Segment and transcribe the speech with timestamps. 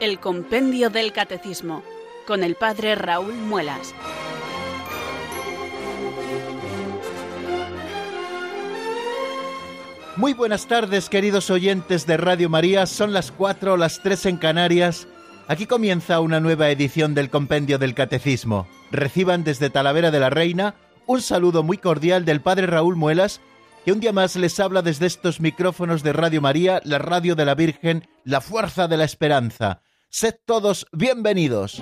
[0.00, 1.82] El Compendio del Catecismo,
[2.26, 3.94] con el Padre Raúl Muelas.
[10.16, 12.86] Muy buenas tardes, queridos oyentes de Radio María.
[12.86, 15.06] Son las cuatro, las tres en Canarias.
[15.48, 18.66] Aquí comienza una nueva edición del Compendio del Catecismo.
[18.90, 23.42] Reciban desde Talavera de la Reina un saludo muy cordial del Padre Raúl Muelas,
[23.84, 27.44] que un día más les habla desde estos micrófonos de Radio María, la radio de
[27.44, 29.82] la Virgen, la fuerza de la esperanza.
[30.12, 31.80] Sed todos bienvenidos.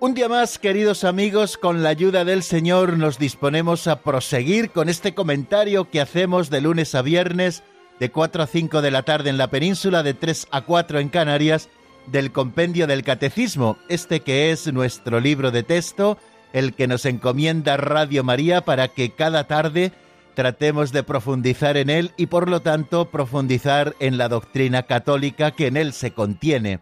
[0.00, 4.88] Un día más, queridos amigos, con la ayuda del Señor nos disponemos a proseguir con
[4.88, 7.62] este comentario que hacemos de lunes a viernes,
[8.00, 11.10] de 4 a 5 de la tarde en la península, de 3 a 4 en
[11.10, 11.68] Canarias,
[12.06, 16.18] del compendio del Catecismo, este que es nuestro libro de texto,
[16.52, 19.92] el que nos encomienda Radio María para que cada tarde
[20.34, 25.68] tratemos de profundizar en él y por lo tanto profundizar en la doctrina católica que
[25.68, 26.80] en él se contiene.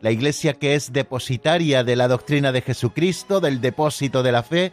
[0.00, 4.72] La Iglesia que es depositaria de la doctrina de Jesucristo, del depósito de la fe,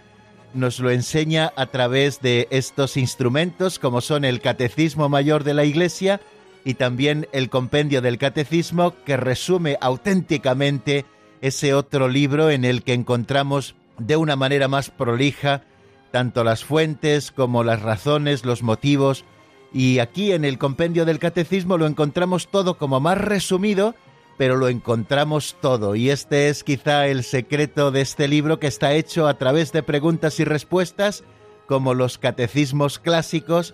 [0.54, 5.66] nos lo enseña a través de estos instrumentos como son el Catecismo Mayor de la
[5.66, 6.22] Iglesia
[6.68, 11.06] y también el Compendio del Catecismo que resume auténticamente
[11.40, 15.64] ese otro libro en el que encontramos de una manera más prolija
[16.12, 19.24] tanto las fuentes como las razones, los motivos,
[19.72, 23.96] y aquí en el Compendio del Catecismo lo encontramos todo como más resumido,
[24.38, 25.96] pero lo encontramos todo.
[25.96, 29.84] Y este es quizá el secreto de este libro que está hecho a través de
[29.84, 31.24] preguntas y respuestas
[31.66, 33.74] como los catecismos clásicos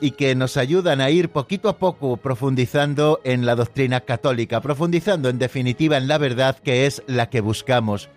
[0.00, 5.28] y que nos ayudan a ir poquito a poco profundizando en la doctrina católica, profundizando
[5.28, 8.08] en definitiva en la verdad que es la que buscamos.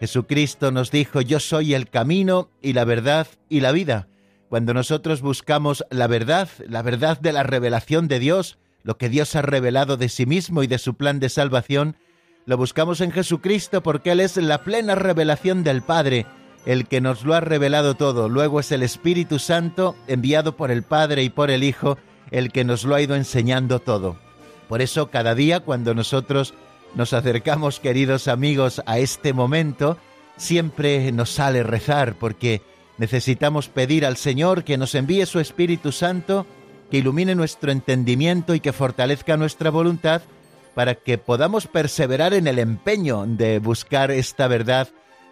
[0.00, 4.08] Jesucristo nos dijo, yo soy el camino y la verdad y la vida.
[4.48, 9.36] Cuando nosotros buscamos la verdad, la verdad de la revelación de Dios, lo que Dios
[9.36, 11.96] ha revelado de sí mismo y de su plan de salvación,
[12.46, 16.26] lo buscamos en Jesucristo porque Él es la plena revelación del Padre,
[16.66, 18.28] el que nos lo ha revelado todo.
[18.28, 21.98] Luego es el Espíritu Santo, enviado por el Padre y por el Hijo,
[22.30, 24.16] el que nos lo ha ido enseñando todo.
[24.68, 26.54] Por eso cada día cuando nosotros
[26.94, 29.96] nos acercamos, queridos amigos, a este momento,
[30.36, 32.62] siempre nos sale rezar porque
[32.98, 36.46] necesitamos pedir al Señor que nos envíe su Espíritu Santo
[36.90, 40.22] que ilumine nuestro entendimiento y que fortalezca nuestra voluntad
[40.74, 44.88] para que podamos perseverar en el empeño de buscar esta verdad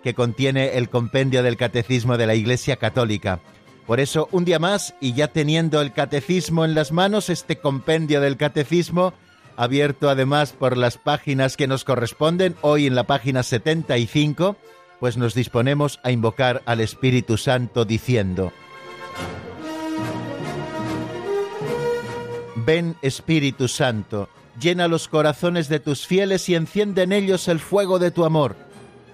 [0.09, 3.41] que contiene el compendio del Catecismo de la Iglesia Católica.
[3.87, 8.23] Por eso, un día más, y ya teniendo el Catecismo en las manos, este compendio
[8.23, 9.13] del Catecismo,
[9.55, 14.57] abierto además por las páginas que nos corresponden, hoy en la página 75,
[14.99, 18.51] pues nos disponemos a invocar al Espíritu Santo diciendo,
[22.57, 27.99] Ven Espíritu Santo, llena los corazones de tus fieles y enciende en ellos el fuego
[27.99, 28.68] de tu amor.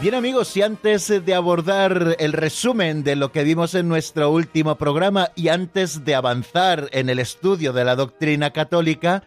[0.00, 4.78] Bien amigos, y antes de abordar el resumen de lo que vimos en nuestro último
[4.78, 9.24] programa y antes de avanzar en el estudio de la doctrina católica,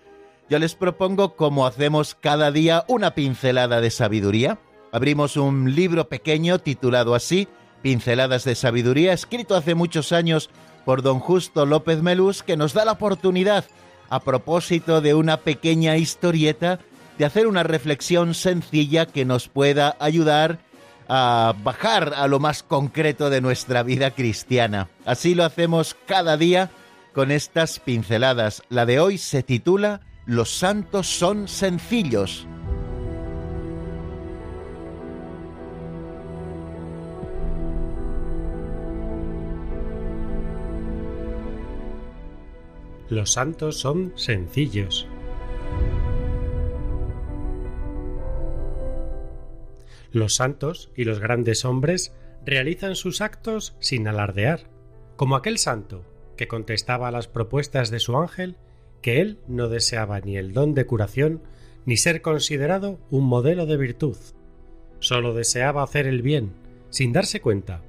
[0.50, 4.60] yo les propongo, como hacemos cada día, una pincelada de sabiduría.
[4.94, 7.50] Abrimos un libro pequeño titulado así,
[7.82, 10.50] Pinceladas de Sabiduría, escrito hace muchos años
[10.86, 13.66] por don Justo López Melús, que nos da la oportunidad,
[14.10, 16.80] a propósito de una pequeña historieta,
[17.22, 20.58] de hacer una reflexión sencilla que nos pueda ayudar
[21.08, 24.90] a bajar a lo más concreto de nuestra vida cristiana.
[25.06, 26.72] Así lo hacemos cada día
[27.14, 28.64] con estas pinceladas.
[28.70, 32.48] La de hoy se titula Los santos son sencillos.
[43.10, 45.06] Los santos son sencillos.
[50.12, 52.14] Los santos y los grandes hombres
[52.46, 54.70] realizan sus actos sin alardear,
[55.16, 56.06] como aquel santo
[56.36, 58.56] que contestaba a las propuestas de su ángel
[59.02, 61.42] que él no deseaba ni el don de curación
[61.86, 64.18] ni ser considerado un modelo de virtud.
[65.00, 66.54] Solo deseaba hacer el bien,
[66.90, 67.82] sin darse cuenta,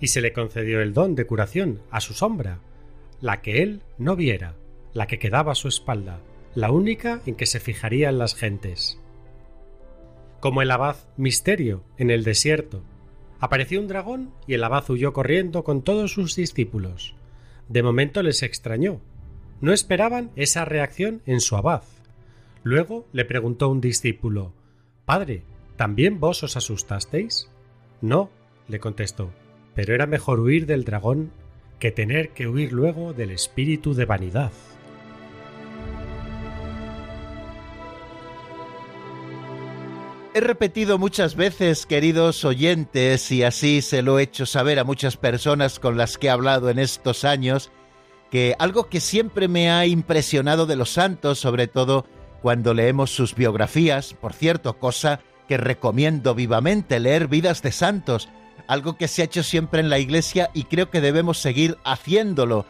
[0.00, 2.60] y se le concedió el don de curación a su sombra,
[3.20, 4.54] la que él no viera,
[4.92, 6.20] la que quedaba a su espalda,
[6.54, 9.00] la única en que se fijarían las gentes.
[10.40, 12.82] Como el abad Misterio en el desierto.
[13.40, 17.14] Apareció un dragón y el abad huyó corriendo con todos sus discípulos.
[17.68, 19.00] De momento les extrañó.
[19.60, 21.82] No esperaban esa reacción en su abad.
[22.62, 24.52] Luego le preguntó un discípulo
[25.04, 25.42] Padre,
[25.76, 27.48] ¿también vos os asustasteis?
[28.00, 28.30] No,
[28.68, 29.32] le contestó,
[29.74, 31.32] pero era mejor huir del dragón
[31.78, 34.52] que tener que huir luego del espíritu de vanidad.
[40.38, 45.16] He repetido muchas veces, queridos oyentes, y así se lo he hecho saber a muchas
[45.16, 47.72] personas con las que he hablado en estos años,
[48.30, 52.06] que algo que siempre me ha impresionado de los santos, sobre todo
[52.40, 55.18] cuando leemos sus biografías, por cierto, cosa
[55.48, 58.28] que recomiendo vivamente leer vidas de santos,
[58.68, 62.64] algo que se ha hecho siempre en la Iglesia y creo que debemos seguir haciéndolo,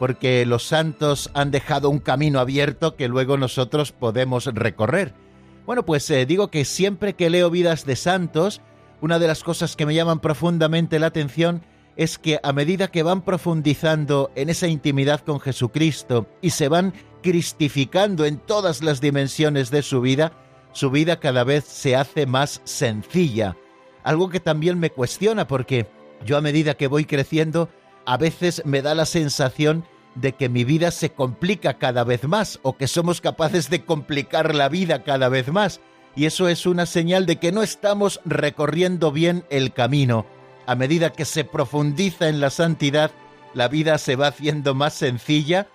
[0.00, 5.21] porque los santos han dejado un camino abierto que luego nosotros podemos recorrer.
[5.66, 8.60] Bueno, pues eh, digo que siempre que leo vidas de santos,
[9.00, 11.62] una de las cosas que me llaman profundamente la atención
[11.96, 16.94] es que a medida que van profundizando en esa intimidad con Jesucristo y se van
[17.22, 20.32] cristificando en todas las dimensiones de su vida,
[20.72, 23.56] su vida cada vez se hace más sencilla,
[24.02, 25.86] algo que también me cuestiona porque
[26.24, 27.68] yo a medida que voy creciendo,
[28.04, 32.58] a veces me da la sensación de que mi vida se complica cada vez más
[32.62, 35.80] o que somos capaces de complicar la vida cada vez más.
[36.14, 40.26] Y eso es una señal de que no estamos recorriendo bien el camino.
[40.66, 43.10] A medida que se profundiza en la santidad,
[43.54, 45.68] la vida se va haciendo más sencilla,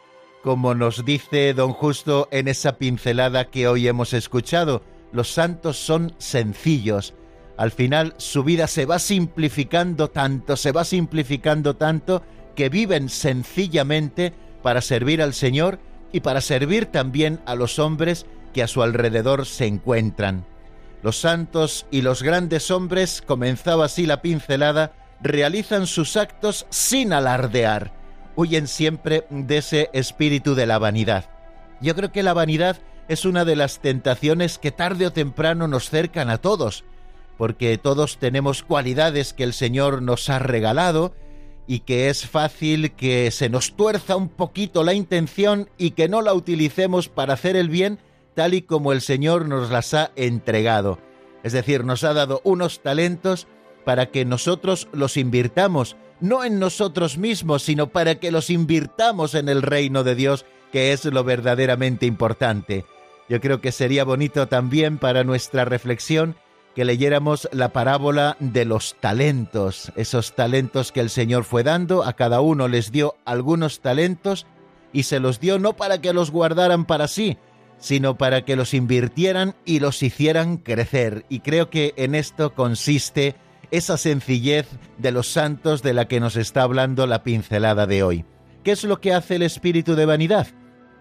[0.44, 4.84] como nos dice don Justo en esa pincelada que hoy hemos escuchado.
[5.12, 7.16] Los santos son sencillos,
[7.58, 12.22] al final su vida se va simplificando tanto, se va simplificando tanto,
[12.58, 14.34] que viven sencillamente
[14.64, 15.80] para servir al Señor
[16.12, 20.44] y para servir también a los hombres que a su alrededor se encuentran.
[21.04, 27.94] Los santos y los grandes hombres, comenzaba así la pincelada, realizan sus actos sin alardear,
[28.36, 31.30] huyen siempre de ese espíritu de la vanidad.
[31.80, 32.78] Yo creo que la vanidad
[33.08, 36.86] es una de las tentaciones que tarde o temprano nos cercan a todos,
[37.38, 41.14] porque todos tenemos cualidades que el Señor nos ha regalado
[41.68, 46.22] y que es fácil que se nos tuerza un poquito la intención y que no
[46.22, 48.00] la utilicemos para hacer el bien
[48.34, 51.00] tal y como el Señor nos las ha entregado.
[51.44, 53.48] Es decir, nos ha dado unos talentos
[53.84, 59.50] para que nosotros los invirtamos, no en nosotros mismos, sino para que los invirtamos en
[59.50, 62.86] el reino de Dios, que es lo verdaderamente importante.
[63.30, 66.36] Yo creo que sería bonito también para nuestra reflexión
[66.78, 72.14] que leyéramos la parábola de los talentos, esos talentos que el Señor fue dando, a
[72.14, 74.46] cada uno les dio algunos talentos
[74.94, 77.40] y se los dio no para que los guardaran para sí,
[77.80, 81.26] sino para que los invirtieran y los hicieran crecer.
[81.30, 83.34] Y creo que en esto consiste
[83.72, 84.68] esa sencillez
[85.00, 88.24] de los santos de la que nos está hablando la pincelada de hoy.
[88.64, 90.46] ¿Qué es lo que hace el espíritu de vanidad?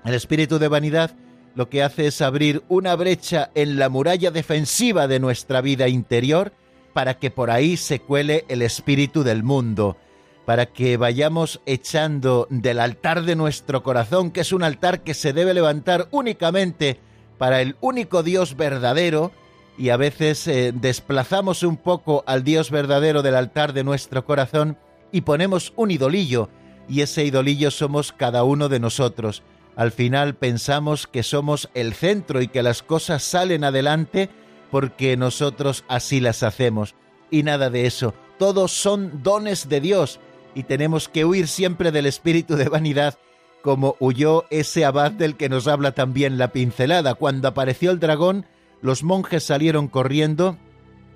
[0.06, 1.14] El espíritu de vanidad
[1.56, 6.52] lo que hace es abrir una brecha en la muralla defensiva de nuestra vida interior
[6.92, 9.96] para que por ahí se cuele el espíritu del mundo,
[10.44, 15.32] para que vayamos echando del altar de nuestro corazón, que es un altar que se
[15.32, 17.00] debe levantar únicamente
[17.38, 19.32] para el único Dios verdadero,
[19.78, 24.76] y a veces eh, desplazamos un poco al Dios verdadero del altar de nuestro corazón
[25.10, 26.50] y ponemos un idolillo,
[26.86, 29.42] y ese idolillo somos cada uno de nosotros.
[29.76, 34.30] Al final pensamos que somos el centro y que las cosas salen adelante
[34.70, 36.94] porque nosotros así las hacemos.
[37.30, 38.14] Y nada de eso.
[38.38, 40.18] Todos son dones de Dios
[40.54, 43.18] y tenemos que huir siempre del espíritu de vanidad
[43.66, 47.14] como huyó ese abad del que nos habla también la pincelada.
[47.14, 48.46] Cuando apareció el dragón,
[48.80, 50.56] los monjes salieron corriendo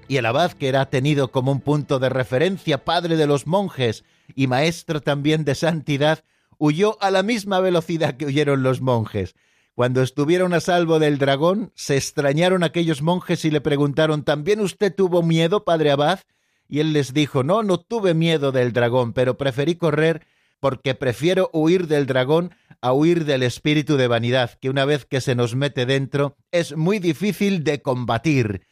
[0.09, 4.03] y el abad, que era tenido como un punto de referencia, padre de los monjes
[4.35, 6.25] y maestro también de santidad,
[6.61, 9.35] huyó a la misma velocidad que huyeron los monjes.
[9.75, 14.95] Cuando estuvieron a salvo del dragón, se extrañaron aquellos monjes y le preguntaron ¿También usted
[14.95, 16.21] tuvo miedo, padre Abad?
[16.69, 20.27] Y él les dijo No, no tuve miedo del dragón, pero preferí correr
[20.61, 25.23] porque prefiero huir del dragón a huir del espíritu de vanidad, que una vez que
[25.23, 28.67] se nos mete dentro es muy difícil de combatir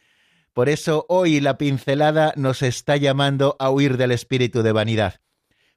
[0.53, 5.21] Por eso hoy la pincelada nos está llamando a huir del espíritu de vanidad.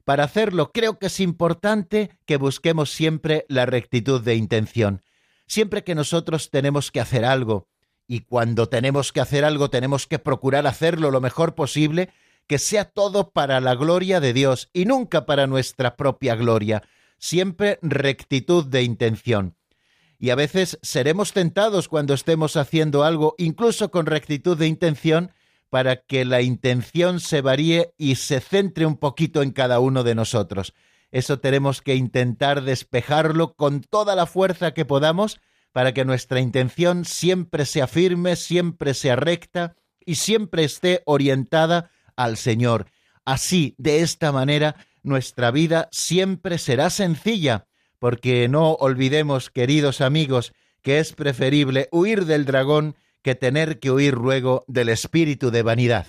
[0.03, 5.01] Para hacerlo creo que es importante que busquemos siempre la rectitud de intención.
[5.47, 7.67] Siempre que nosotros tenemos que hacer algo,
[8.07, 12.09] y cuando tenemos que hacer algo tenemos que procurar hacerlo lo mejor posible,
[12.47, 16.83] que sea todo para la gloria de Dios y nunca para nuestra propia gloria,
[17.17, 19.55] siempre rectitud de intención.
[20.19, 25.31] Y a veces seremos tentados cuando estemos haciendo algo, incluso con rectitud de intención,
[25.73, 30.13] para que la intención se varíe y se centre un poquito en cada uno de
[30.13, 30.75] nosotros.
[31.09, 35.39] Eso tenemos que intentar despejarlo con toda la fuerza que podamos
[35.71, 39.75] para que nuestra intención siempre sea firme, siempre sea recta
[40.05, 42.85] y siempre esté orientada al Señor.
[43.25, 47.65] Así, de esta manera, nuestra vida siempre será sencilla,
[47.97, 50.53] porque no olvidemos, queridos amigos,
[50.83, 56.07] que es preferible huir del dragón que tener que huir luego del espíritu de vanidad.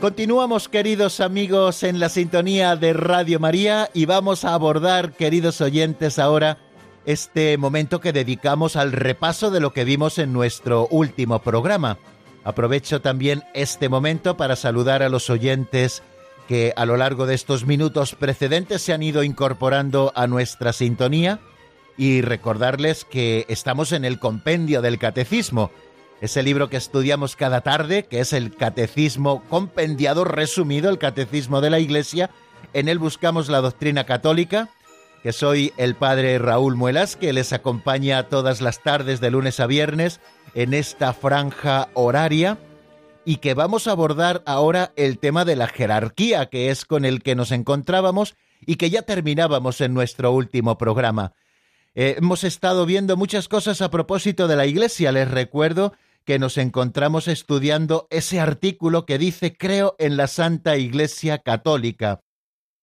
[0.00, 6.18] Continuamos, queridos amigos, en la sintonía de Radio María y vamos a abordar, queridos oyentes,
[6.18, 6.56] ahora
[7.04, 11.98] este momento que dedicamos al repaso de lo que vimos en nuestro último programa.
[12.44, 16.02] Aprovecho también este momento para saludar a los oyentes
[16.48, 21.40] que a lo largo de estos minutos precedentes se han ido incorporando a nuestra sintonía
[21.98, 25.70] y recordarles que estamos en el compendio del catecismo
[26.20, 31.70] ese libro que estudiamos cada tarde, que es el Catecismo compendiado, resumido, el Catecismo de
[31.70, 32.30] la Iglesia.
[32.72, 34.68] En él buscamos la doctrina católica,
[35.22, 39.66] que soy el padre Raúl Muelas, que les acompaña todas las tardes de lunes a
[39.66, 40.20] viernes
[40.54, 42.58] en esta franja horaria
[43.24, 47.22] y que vamos a abordar ahora el tema de la jerarquía, que es con el
[47.22, 48.36] que nos encontrábamos
[48.66, 51.32] y que ya terminábamos en nuestro último programa.
[51.94, 55.12] Eh, hemos estado viendo muchas cosas a propósito de la Iglesia.
[55.12, 55.92] Les recuerdo
[56.24, 62.20] que nos encontramos estudiando ese artículo que dice creo en la Santa Iglesia Católica.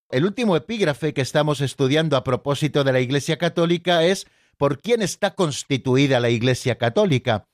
[0.10, 4.26] El último epígrafe que estamos estudiando a propósito de la Iglesia Católica es
[4.58, 7.48] ¿por quién está constituida la Iglesia Católica?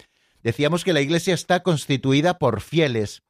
[0.44, 3.24] Decíamos que la Iglesia está constituida por fieles,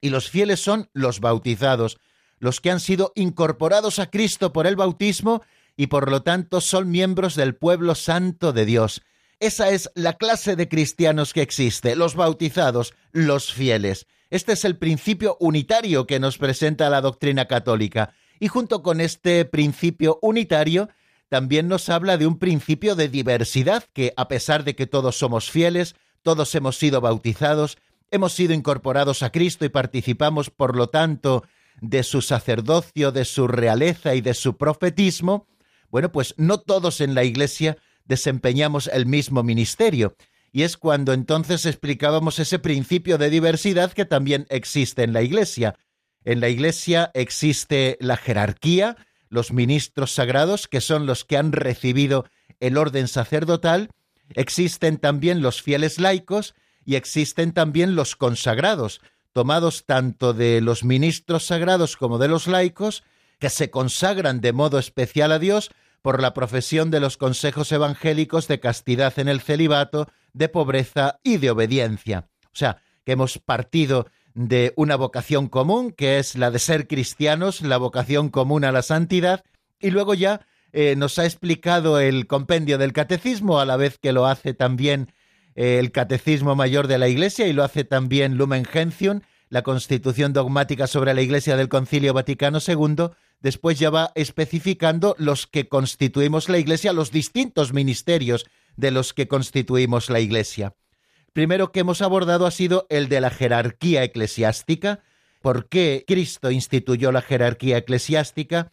[0.00, 1.98] y los fieles son los bautizados,
[2.38, 5.42] los que han sido incorporados a Cristo por el bautismo
[5.76, 9.02] y por lo tanto son miembros del pueblo santo de Dios.
[9.38, 14.06] Esa es la clase de cristianos que existe, los bautizados, los fieles.
[14.30, 18.14] Este es el principio unitario que nos presenta la doctrina católica.
[18.40, 20.88] Y junto con este principio unitario,
[21.28, 25.50] también nos habla de un principio de diversidad, que a pesar de que todos somos
[25.50, 27.76] fieles, todos hemos sido bautizados,
[28.10, 31.44] hemos sido incorporados a Cristo y participamos, por lo tanto,
[31.82, 35.46] de su sacerdocio, de su realeza y de su profetismo,
[35.90, 37.76] bueno, pues no todos en la Iglesia
[38.06, 40.16] desempeñamos el mismo ministerio.
[40.52, 45.76] Y es cuando entonces explicábamos ese principio de diversidad que también existe en la Iglesia.
[46.24, 48.96] En la Iglesia existe la jerarquía,
[49.28, 52.24] los ministros sagrados, que son los que han recibido
[52.60, 53.90] el orden sacerdotal,
[54.34, 59.00] existen también los fieles laicos y existen también los consagrados,
[59.32, 63.04] tomados tanto de los ministros sagrados como de los laicos,
[63.38, 65.70] que se consagran de modo especial a Dios
[66.06, 71.38] por la profesión de los consejos evangélicos de castidad en el celibato, de pobreza y
[71.38, 72.28] de obediencia.
[72.44, 77.60] O sea, que hemos partido de una vocación común, que es la de ser cristianos,
[77.60, 79.42] la vocación común a la santidad,
[79.80, 84.12] y luego ya eh, nos ha explicado el compendio del catecismo, a la vez que
[84.12, 85.12] lo hace también
[85.56, 90.32] eh, el catecismo mayor de la Iglesia y lo hace también Lumen Gentium, la constitución
[90.32, 93.08] dogmática sobre la Iglesia del Concilio Vaticano II,
[93.40, 99.28] después ya va especificando los que constituimos la Iglesia, los distintos ministerios de los que
[99.28, 100.74] constituimos la Iglesia.
[101.32, 105.02] Primero que hemos abordado ha sido el de la jerarquía eclesiástica,
[105.42, 108.72] por qué Cristo instituyó la jerarquía eclesiástica,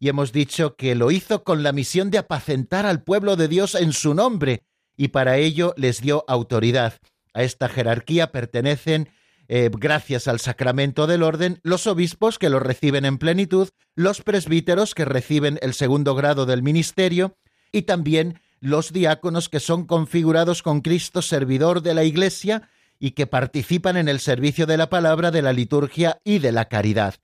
[0.00, 3.74] y hemos dicho que lo hizo con la misión de apacentar al pueblo de Dios
[3.74, 4.64] en su nombre,
[4.96, 6.94] y para ello les dio autoridad.
[7.34, 9.10] A esta jerarquía pertenecen
[9.48, 14.94] eh, gracias al sacramento del orden, los obispos que lo reciben en plenitud, los presbíteros
[14.94, 17.36] que reciben el segundo grado del ministerio
[17.72, 23.26] y también los diáconos que son configurados con Cristo servidor de la Iglesia y que
[23.26, 27.14] participan en el servicio de la palabra, de la liturgia y de la caridad.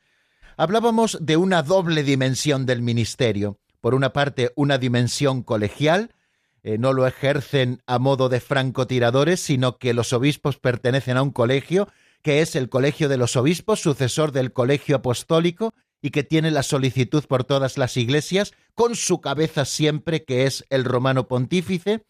[0.57, 3.59] hablábamos de una doble dimensión del ministerio.
[3.81, 6.15] Por una parte, una dimensión colegial,
[6.63, 11.33] eh, no lo ejercen a modo de francotiradores, sino que los obispos pertenecen a un
[11.33, 11.89] colegio,
[12.25, 16.63] que es el Colegio de los Obispos, sucesor del Colegio Apostólico, y que tiene la
[16.63, 22.07] solicitud por todas las iglesias, con su cabeza siempre, que es el romano pontífice.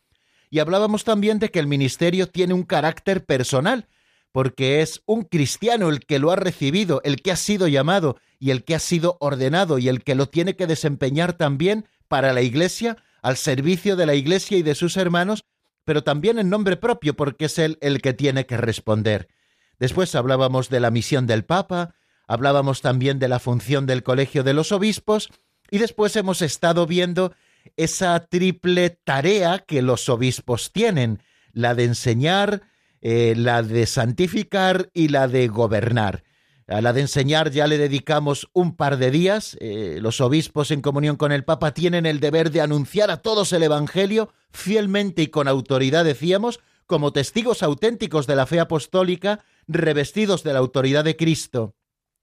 [0.51, 3.89] Y hablábamos también de que el ministerio tiene un carácter personal,
[4.31, 8.53] porque es un cristiano el que lo ha recibido, el que ha sido llamado y
[8.53, 12.43] el que ha sido ordenado y el que lo tiene que desempeñar también para la
[12.43, 15.45] Iglesia, al servicio de la Iglesia y de sus hermanos,
[15.85, 19.29] pero también en nombre propio, porque es él el que tiene que responder.
[19.79, 21.95] Después hablábamos de la misión del Papa,
[22.27, 25.31] hablábamos también de la función del Colegio de los Obispos,
[25.71, 27.33] y después hemos estado viendo
[27.77, 32.63] esa triple tarea que los obispos tienen, la de enseñar,
[33.01, 36.25] eh, la de santificar y la de gobernar.
[36.67, 39.57] A la de enseñar ya le dedicamos un par de días.
[39.61, 43.53] Eh, los obispos en comunión con el Papa tienen el deber de anunciar a todos
[43.53, 50.43] el Evangelio fielmente y con autoridad, decíamos, como testigos auténticos de la fe apostólica, revestidos
[50.43, 51.75] de la autoridad de Cristo.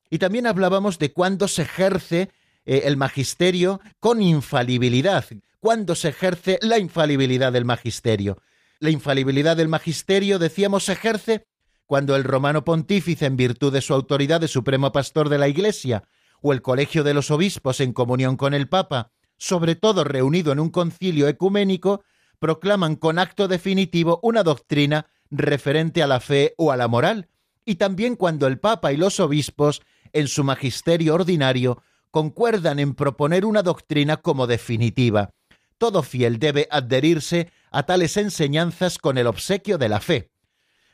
[0.09, 2.29] Y también hablábamos de cuándo se ejerce
[2.65, 5.25] eh, el magisterio con infalibilidad,
[5.59, 8.37] cuándo se ejerce la infalibilidad del magisterio.
[8.79, 11.45] La infalibilidad del magisterio, decíamos, se ejerce
[11.85, 16.03] cuando el romano pontífice, en virtud de su autoridad de supremo pastor de la Iglesia,
[16.41, 20.59] o el colegio de los obispos en comunión con el Papa, sobre todo reunido en
[20.59, 22.03] un concilio ecuménico,
[22.39, 27.29] proclaman con acto definitivo una doctrina referente a la fe o a la moral,
[27.65, 29.81] y también cuando el Papa y los obispos,
[30.13, 35.33] en su magisterio ordinario, concuerdan en proponer una doctrina como definitiva.
[35.77, 40.31] Todo fiel debe adherirse a tales enseñanzas con el obsequio de la fe,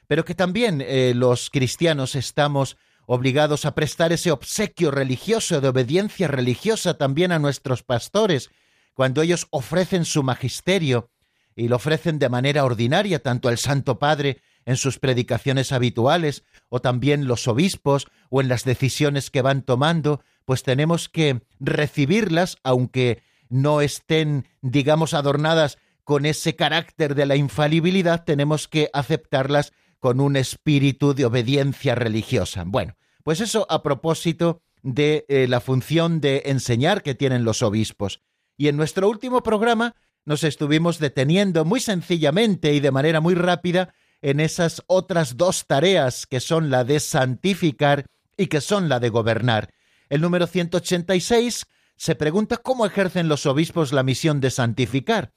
[0.08, 2.78] pero que también eh, los cristianos estamos
[3.08, 8.52] obligados a prestar ese obsequio religioso de obediencia religiosa también a nuestros pastores,
[8.94, 11.10] cuando ellos ofrecen su magisterio
[11.58, 16.80] y lo ofrecen de manera ordinaria, tanto el Santo Padre en sus predicaciones habituales, o
[16.82, 23.24] también los obispos, o en las decisiones que van tomando, pues tenemos que recibirlas, aunque
[23.50, 30.36] no estén, digamos, adornadas con ese carácter de la infalibilidad, tenemos que aceptarlas con un
[30.36, 32.64] espíritu de obediencia religiosa.
[32.68, 38.22] Bueno, pues eso a propósito de eh, la función de enseñar que tienen los obispos.
[38.58, 39.96] Y en nuestro último programa
[40.28, 46.26] nos estuvimos deteniendo muy sencillamente y de manera muy rápida en esas otras dos tareas
[46.26, 49.74] que son la de santificar y que son la de gobernar.
[50.10, 55.32] El número 186 se pregunta cómo ejercen los obispos la misión de santificar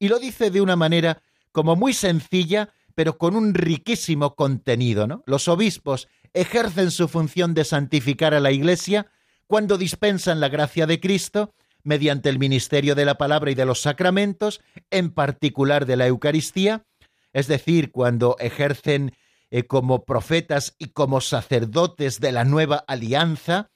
[0.00, 5.22] y lo dice de una manera como muy sencilla, pero con un riquísimo contenido, ¿no?
[5.24, 9.06] Los obispos ejercen su función de santificar a la Iglesia
[9.46, 13.80] cuando dispensan la gracia de Cristo mediante el ministerio de la palabra y de los
[13.80, 16.84] sacramentos, en particular de la Eucaristía,
[17.32, 19.12] es decir, cuando ejercen
[19.50, 23.70] eh, como profetas y como sacerdotes de la nueva alianza,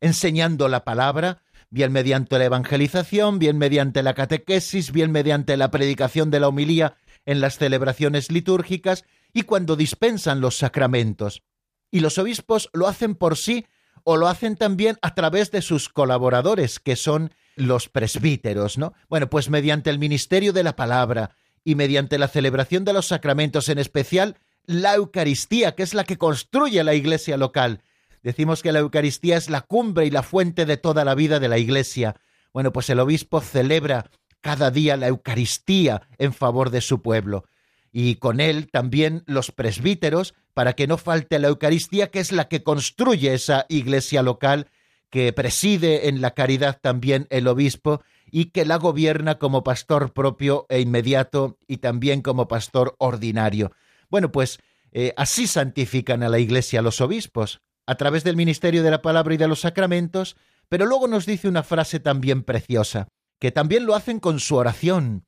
[0.00, 6.30] enseñando la palabra, bien mediante la evangelización, bien mediante la catequesis, bien mediante la predicación
[6.30, 11.42] de la homilía en las celebraciones litúrgicas y cuando dispensan los sacramentos.
[11.90, 13.66] Y los obispos lo hacen por sí
[14.04, 18.94] o lo hacen también a través de sus colaboradores, que son los presbíteros, ¿no?
[19.08, 23.68] Bueno, pues mediante el ministerio de la palabra y mediante la celebración de los sacramentos,
[23.68, 24.36] en especial
[24.66, 27.82] la Eucaristía, que es la que construye la iglesia local,
[28.22, 31.48] Decimos que la Eucaristía es la cumbre y la fuente de toda la vida de
[31.48, 32.16] la Iglesia.
[32.52, 34.10] Bueno, pues el obispo celebra
[34.40, 37.44] cada día la Eucaristía en favor de su pueblo.
[37.90, 42.48] Y con él también los presbíteros, para que no falte la Eucaristía, que es la
[42.48, 44.68] que construye esa iglesia local,
[45.12, 50.64] que preside en la caridad también el obispo y que la gobierna como pastor propio
[50.70, 53.72] e inmediato y también como pastor ordinario.
[54.08, 54.58] Bueno, pues
[54.90, 59.34] eh, así santifican a la iglesia los obispos, a través del ministerio de la palabra
[59.34, 60.34] y de los sacramentos,
[60.70, 65.26] pero luego nos dice una frase también preciosa, que también lo hacen con su oración,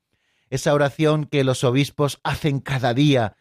[0.49, 3.35] esa oración que los obispos hacen cada día,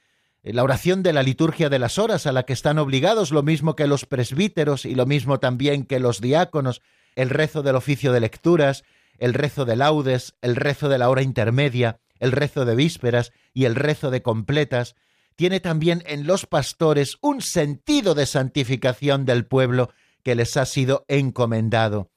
[0.53, 3.75] la oración de la liturgia de las horas a la que están obligados, lo mismo
[3.77, 6.83] que los presbíteros y lo mismo también que los diáconos,
[7.17, 8.85] el rezo del oficio de lecturas,
[9.19, 13.65] el rezo de laudes, el rezo de la hora intermedia, el rezo de vísperas y
[13.65, 14.97] el rezo de completas,
[15.37, 19.91] tiene también en los pastores un sentido de santificación del pueblo
[20.23, 22.11] que les ha sido encomendado.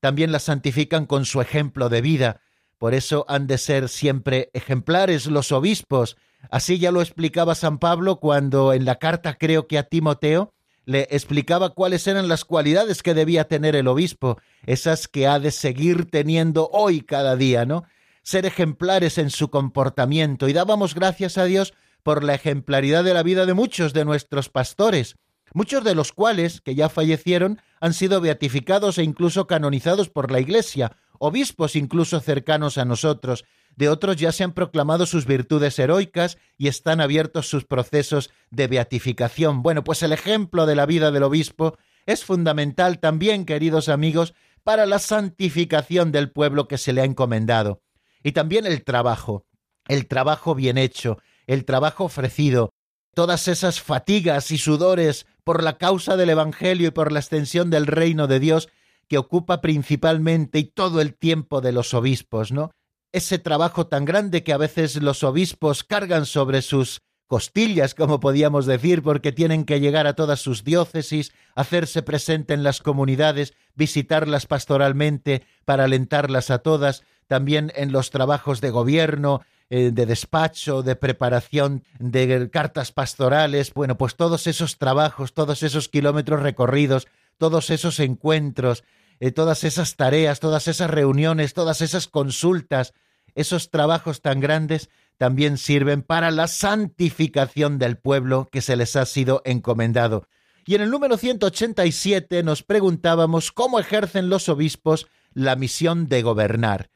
[0.00, 2.40] También la santifican con su ejemplo de vida,
[2.78, 6.16] por eso han de ser siempre ejemplares los obispos.
[6.50, 10.52] Así ya lo explicaba San Pablo cuando en la carta creo que a Timoteo
[10.84, 15.50] le explicaba cuáles eran las cualidades que debía tener el obispo, esas que ha de
[15.50, 17.84] seguir teniendo hoy cada día, ¿no?
[18.22, 23.22] Ser ejemplares en su comportamiento y dábamos gracias a Dios por la ejemplaridad de la
[23.22, 25.16] vida de muchos de nuestros pastores,
[25.54, 30.40] muchos de los cuales, que ya fallecieron, han sido beatificados e incluso canonizados por la
[30.40, 33.44] Iglesia, obispos incluso cercanos a nosotros,
[33.76, 38.68] de otros ya se han proclamado sus virtudes heroicas y están abiertos sus procesos de
[38.68, 39.62] beatificación.
[39.62, 44.86] Bueno, pues el ejemplo de la vida del obispo es fundamental también, queridos amigos, para
[44.86, 47.82] la santificación del pueblo que se le ha encomendado.
[48.22, 49.46] Y también el trabajo,
[49.88, 52.72] el trabajo bien hecho, el trabajo ofrecido,
[53.14, 57.86] todas esas fatigas y sudores por la causa del Evangelio y por la extensión del
[57.86, 58.68] reino de Dios
[59.08, 62.70] que ocupa principalmente y todo el tiempo de los obispos, ¿no?
[63.12, 68.66] Ese trabajo tan grande que a veces los obispos cargan sobre sus costillas, como podíamos
[68.66, 74.46] decir, porque tienen que llegar a todas sus diócesis, hacerse presente en las comunidades, visitarlas
[74.46, 80.96] pastoralmente para alentarlas a todas, también en los trabajos de gobierno, eh, de despacho, de
[80.96, 87.98] preparación de cartas pastorales, bueno, pues todos esos trabajos, todos esos kilómetros recorridos, todos esos
[88.00, 88.84] encuentros,
[89.20, 92.92] eh, todas esas tareas, todas esas reuniones, todas esas consultas,
[93.34, 99.06] esos trabajos tan grandes también sirven para la santificación del pueblo que se les ha
[99.06, 100.26] sido encomendado.
[100.64, 106.90] Y en el número 187 nos preguntábamos cómo ejercen los obispos la misión de gobernar.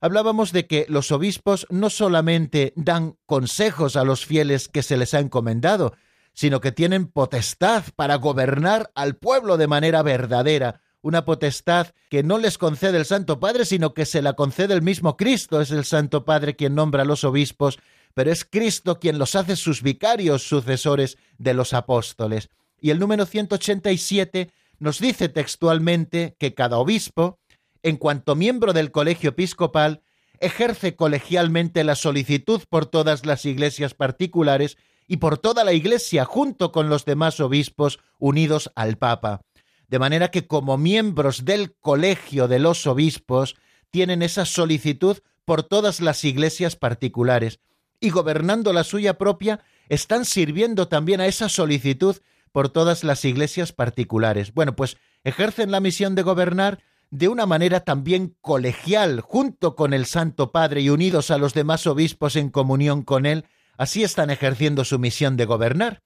[0.00, 5.14] Hablábamos de que los obispos no solamente dan consejos a los fieles que se les
[5.14, 5.94] ha encomendado,
[6.34, 12.36] sino que tienen potestad para gobernar al pueblo de manera verdadera, una potestad que no
[12.36, 15.60] les concede el Santo Padre, sino que se la concede el mismo Cristo.
[15.60, 17.78] Es el Santo Padre quien nombra a los obispos,
[18.12, 22.50] pero es Cristo quien los hace sus vicarios, sucesores de los apóstoles.
[22.80, 27.38] Y el número 187 nos dice textualmente que cada obispo,
[27.84, 30.02] en cuanto miembro del colegio episcopal,
[30.40, 36.72] ejerce colegialmente la solicitud por todas las iglesias particulares y por toda la iglesia junto
[36.72, 39.42] con los demás obispos unidos al Papa
[39.88, 43.56] de manera que como miembros del colegio de los obispos
[43.90, 47.60] tienen esa solicitud por todas las iglesias particulares
[48.00, 52.16] y gobernando la suya propia están sirviendo también a esa solicitud
[52.52, 54.52] por todas las iglesias particulares.
[54.54, 60.06] Bueno, pues ejercen la misión de gobernar de una manera también colegial, junto con el
[60.06, 63.44] Santo Padre y unidos a los demás obispos en comunión con él,
[63.76, 66.02] así están ejerciendo su misión de gobernar.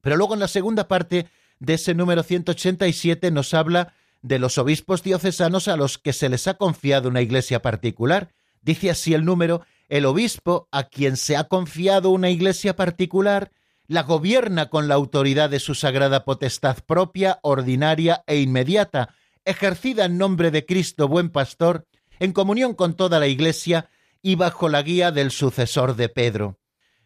[0.00, 1.26] Pero luego en la segunda parte
[1.60, 6.46] de ese número 187 nos habla de los obispos diocesanos a los que se les
[6.46, 8.32] ha confiado una iglesia particular.
[8.62, 13.52] Dice así el número, el obispo a quien se ha confiado una iglesia particular,
[13.86, 20.18] la gobierna con la autoridad de su sagrada potestad propia, ordinaria e inmediata, ejercida en
[20.18, 21.86] nombre de Cristo buen pastor,
[22.18, 23.88] en comunión con toda la iglesia
[24.20, 26.58] y bajo la guía del sucesor de Pedro.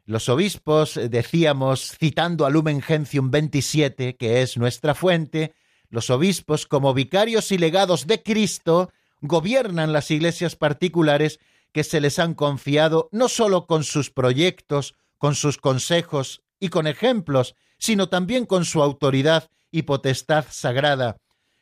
[0.05, 5.55] Los obispos, eh, decíamos, citando a Lumen Gentium 27, que es nuestra fuente,
[5.91, 11.39] los obispos, como vicarios y legados de Cristo, gobiernan las iglesias particulares
[11.71, 16.87] que se les han confiado no sólo con sus proyectos, con sus consejos y con
[16.87, 21.19] ejemplos, sino también con su autoridad y potestad sagrada,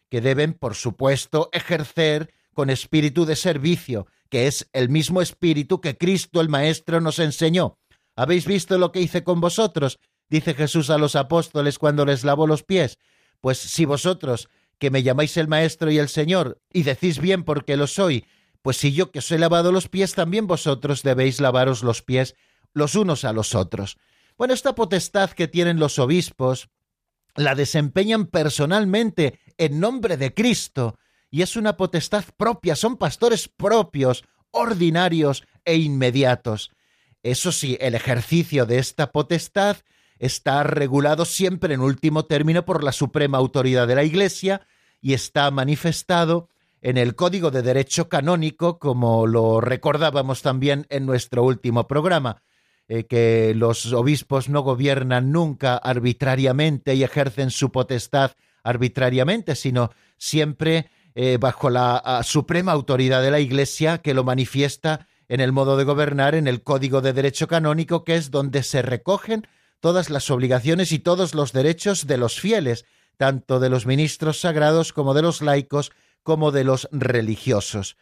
[0.09, 5.97] que deben, por supuesto, ejercer con espíritu de servicio, que es el mismo espíritu que
[5.97, 7.79] Cristo el Maestro nos enseñó,
[8.21, 9.99] ¿Habéis visto lo que hice con vosotros?
[10.29, 12.99] dice Jesús a los apóstoles cuando les lavó los pies.
[13.41, 17.79] Pues si vosotros, que me llamáis el Maestro y el Señor, y decís bien porque
[17.79, 18.27] lo soy,
[18.61, 22.35] pues si yo que os he lavado los pies, también vosotros debéis lavaros los pies
[22.75, 23.97] los unos a los otros.
[24.37, 26.69] Bueno, esta potestad que tienen los obispos
[27.37, 30.99] la desempeñan personalmente en nombre de Cristo,
[31.31, 36.71] y es una potestad propia, son pastores propios, ordinarios e inmediatos.
[37.23, 39.77] Eso sí, el ejercicio de esta potestad
[40.19, 44.67] está regulado siempre en último término por la suprema autoridad de la Iglesia
[45.01, 46.49] y está manifestado
[46.83, 52.43] en el Código de Derecho Canónico, como lo recordábamos también en nuestro último programa,
[52.89, 60.91] eh, que los obispos no gobiernan nunca arbitrariamente y ejercen su potestad arbitrariamente, sino siempre
[61.15, 65.85] eh, bajo la suprema autoridad de la Iglesia que lo manifiesta en el modo de
[65.85, 69.47] gobernar en el Código de Derecho Canónico, que es donde se recogen
[69.79, 72.85] todas las obligaciones y todos los derechos de los fieles,
[73.17, 75.93] tanto de los ministros sagrados como de los laicos,
[76.25, 77.97] como de los religiosos.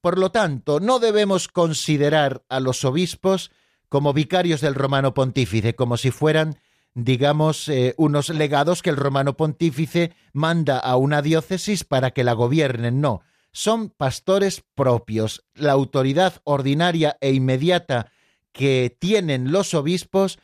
[0.00, 3.50] Por lo tanto, no debemos considerar a los obispos
[3.90, 6.58] como vicarios del romano pontífice, como si fueran
[6.94, 12.32] digamos, eh, unos legados que el romano pontífice manda a una diócesis para que la
[12.32, 13.00] gobiernen.
[13.00, 15.44] No, son pastores propios.
[15.54, 18.10] La autoridad ordinaria e inmediata
[18.52, 20.38] que tienen los obispos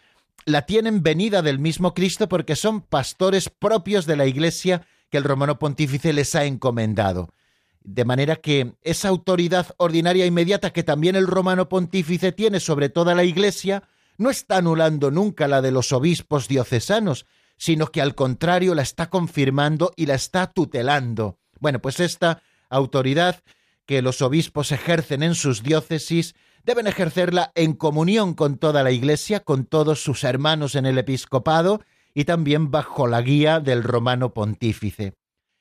[0.44, 5.24] la tienen venida del mismo Cristo porque son pastores propios de la Iglesia que el
[5.24, 7.30] romano pontífice les ha encomendado.
[7.82, 13.14] De manera que esa autoridad ordinaria inmediata que también el romano pontífice tiene sobre toda
[13.14, 13.84] la Iglesia
[14.18, 19.08] no está anulando nunca la de los obispos diocesanos, sino que al contrario la está
[19.08, 21.38] confirmando y la está tutelando.
[21.60, 23.42] Bueno, pues esta autoridad
[23.86, 29.40] que los obispos ejercen en sus diócesis deben ejercerla en comunión con toda la Iglesia,
[29.40, 31.80] con todos sus hermanos en el episcopado
[32.12, 35.14] y también bajo la guía del romano pontífice.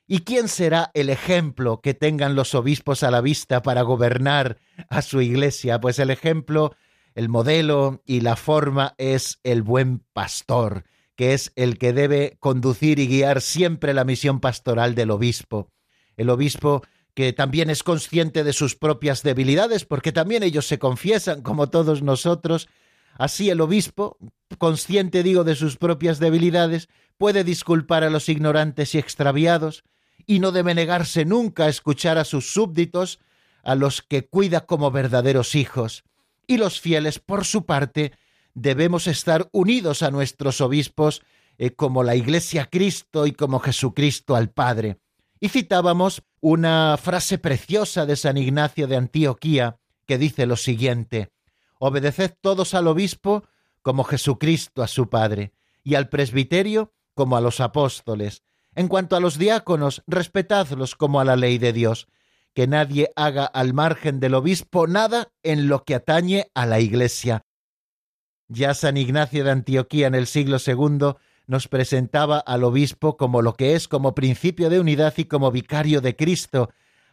[0.07, 4.57] ¿Y quién será el ejemplo que tengan los obispos a la vista para gobernar
[4.89, 5.79] a su Iglesia?
[5.79, 6.75] Pues el ejemplo,
[7.13, 12.99] el modelo y la forma es el buen pastor, que es el que debe conducir
[12.99, 15.71] y guiar siempre la misión pastoral del obispo.
[16.17, 16.83] El obispo
[17.15, 22.03] que también es consciente de sus propias debilidades, porque también ellos se confiesan, como todos
[22.03, 22.67] nosotros.
[23.17, 24.17] Así el obispo,
[24.57, 29.85] consciente digo de sus propias debilidades, puede disculpar a los ignorantes y extraviados,
[30.27, 33.19] y no debe negarse nunca a escuchar a sus súbditos,
[33.63, 36.03] a los que cuida como verdaderos hijos.
[36.47, 38.11] Y los fieles, por su parte,
[38.53, 41.21] debemos estar unidos a nuestros obispos
[41.57, 44.97] eh, como la Iglesia Cristo y como Jesucristo al Padre.
[45.39, 51.31] Y citábamos una frase preciosa de San Ignacio de Antioquía que dice lo siguiente,
[51.79, 53.45] Obedeced todos al obispo
[53.81, 55.53] como Jesucristo a su Padre,
[55.83, 58.43] y al presbiterio como a los apóstoles.
[58.75, 62.07] En cuanto a los diáconos, respetadlos como a la ley de Dios,
[62.53, 67.41] que nadie haga al margen del obispo nada en lo que atañe a la Iglesia.
[68.47, 71.15] Ya San Ignacio de Antioquía en el siglo II
[71.47, 76.01] nos presentaba al obispo como lo que es, como principio de unidad y como vicario
[76.01, 76.69] de Cristo,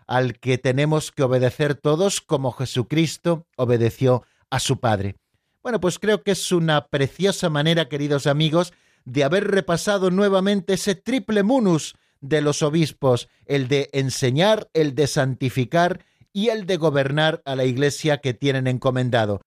[0.07, 5.17] al que tenemos que obedecer todos como Jesucristo obedeció a su Padre.
[5.63, 8.73] Bueno, pues creo que es una preciosa manera, queridos amigos,
[9.05, 15.07] de haber repasado nuevamente ese triple munus de los obispos, el de enseñar, el de
[15.07, 19.43] santificar y el de gobernar a la iglesia que tienen encomendado.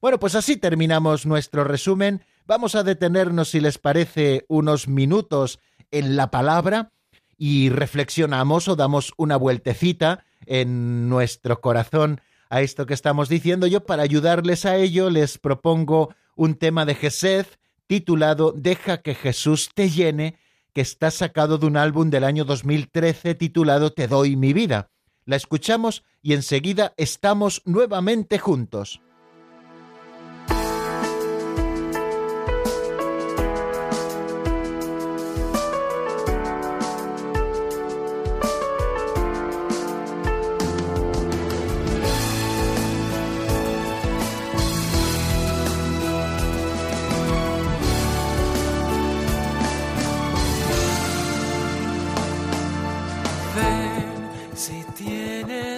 [0.00, 6.16] Bueno, pues así terminamos nuestro resumen Vamos a detenernos, si les parece, unos minutos en
[6.16, 6.92] la palabra
[7.36, 13.66] y reflexionamos o damos una vueltecita en nuestro corazón a esto que estamos diciendo.
[13.66, 17.44] Yo, para ayudarles a ello, les propongo un tema de Gesed
[17.86, 20.38] titulado Deja que Jesús te llene,
[20.72, 24.88] que está sacado de un álbum del año 2013 titulado Te doy mi vida.
[25.26, 29.02] La escuchamos y enseguida estamos nuevamente juntos.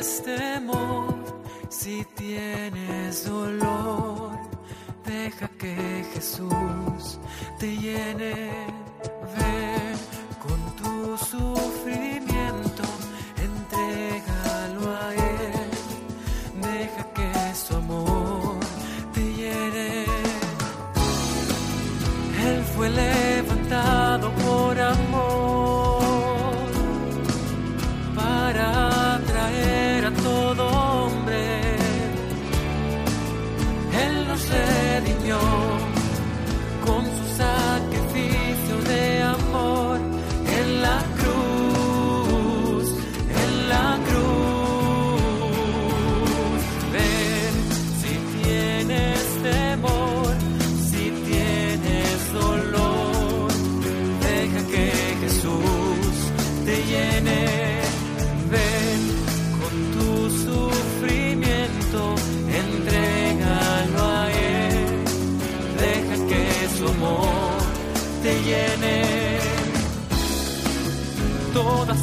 [0.00, 1.14] tienes temor,
[1.68, 4.30] si tienes dolor,
[5.04, 7.18] deja que Jesús
[7.58, 8.50] te llene.
[9.36, 9.98] Ven
[10.42, 12.19] con tu sufrir.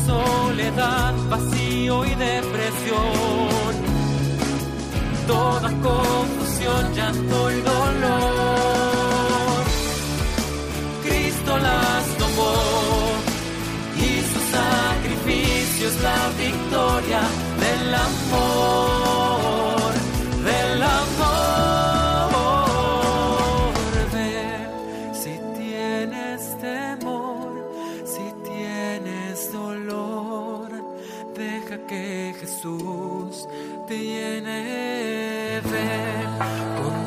[0.07, 3.73] soledad, vacío y depresión.
[5.27, 7.61] Toda confusión, llanto y
[31.88, 33.47] que Jesús
[33.88, 37.06] te llene, ven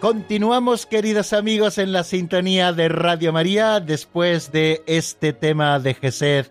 [0.00, 6.46] Continuamos, queridos amigos, en la sintonía de Radio María después de este tema de Gesed.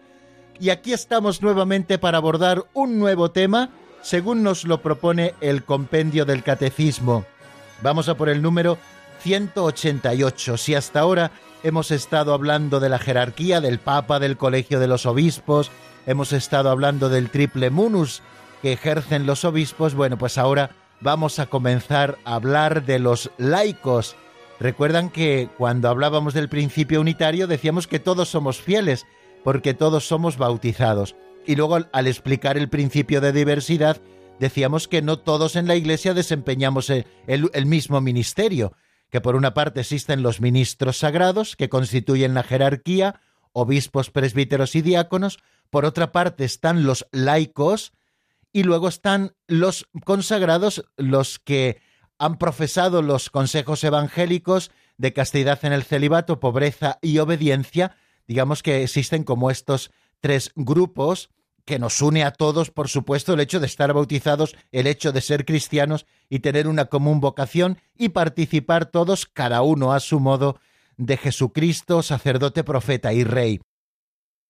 [0.59, 3.69] Y aquí estamos nuevamente para abordar un nuevo tema,
[4.01, 7.23] según nos lo propone el compendio del Catecismo.
[7.81, 8.77] Vamos a por el número
[9.21, 10.57] 188.
[10.57, 11.31] Si hasta ahora
[11.63, 15.71] hemos estado hablando de la jerarquía del Papa, del Colegio de los Obispos,
[16.05, 18.21] hemos estado hablando del triple munus
[18.61, 24.15] que ejercen los obispos, bueno, pues ahora vamos a comenzar a hablar de los laicos.
[24.59, 29.05] Recuerdan que cuando hablábamos del principio unitario decíamos que todos somos fieles,
[29.43, 31.15] porque todos somos bautizados.
[31.45, 34.01] Y luego al, explicar el principio de diversidad
[34.39, 38.73] decíamos que no todos en la Iglesia desempeñamos el mismo ministerio,
[39.09, 43.21] que por una parte existen los ministros sagrados, que constituyen la jerarquía,
[43.53, 47.93] obispos, presbíteros y diáconos, por otra parte están los laicos,
[48.57, 51.79] y luego están los consagrados, los que
[52.17, 57.95] han profesado los consejos evangélicos de castidad en el celibato, pobreza y obediencia.
[58.27, 59.91] Digamos que existen como estos
[60.21, 61.29] tres grupos
[61.65, 65.21] que nos une a todos, por supuesto, el hecho de estar bautizados, el hecho de
[65.21, 70.59] ser cristianos y tener una común vocación y participar todos, cada uno a su modo,
[70.97, 73.61] de Jesucristo, sacerdote, profeta y rey.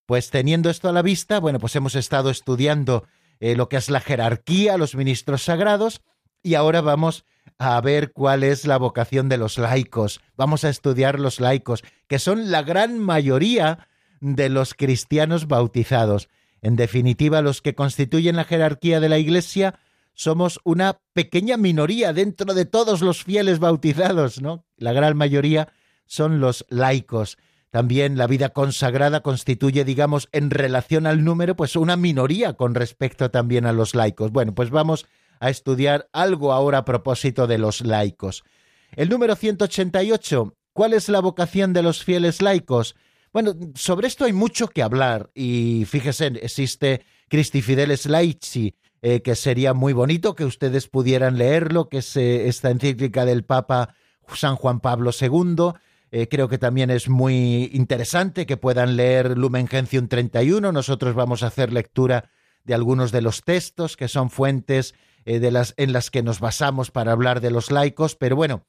[0.05, 3.03] Pues teniendo esto a la vista, bueno, pues hemos estado estudiando
[3.39, 6.01] eh, lo que es la jerarquía, los ministros sagrados,
[6.43, 7.25] y ahora vamos
[7.57, 10.21] a ver cuál es la vocación de los laicos.
[10.35, 13.87] Vamos a estudiar los laicos, que son la gran mayoría
[14.21, 16.29] de los cristianos bautizados.
[16.61, 19.79] En definitiva, los que constituyen la jerarquía de la Iglesia
[20.13, 24.65] somos una pequeña minoría dentro de todos los fieles bautizados, ¿no?
[24.75, 25.71] La gran mayoría
[26.07, 27.37] son los laicos.
[27.69, 33.29] También la vida consagrada constituye, digamos, en relación al número, pues una minoría con respecto
[33.29, 34.31] también a los laicos.
[34.31, 35.05] Bueno, pues vamos
[35.39, 38.43] a estudiar algo ahora a propósito de los laicos.
[38.95, 40.55] El número 188.
[40.73, 42.95] ¿Cuál es la vocación de los fieles laicos?
[43.33, 49.35] Bueno, sobre esto hay mucho que hablar y fíjese, existe Christi Fideles Laici, eh, que
[49.35, 53.95] sería muy bonito que ustedes pudieran leerlo, que es eh, esta encíclica del Papa
[54.33, 55.73] San Juan Pablo II.
[56.11, 60.71] Eh, creo que también es muy interesante que puedan leer Lumen Gentium 31.
[60.71, 62.29] Nosotros vamos a hacer lectura
[62.63, 66.39] de algunos de los textos que son fuentes eh, de las, en las que nos
[66.39, 68.65] basamos para hablar de los laicos, pero bueno,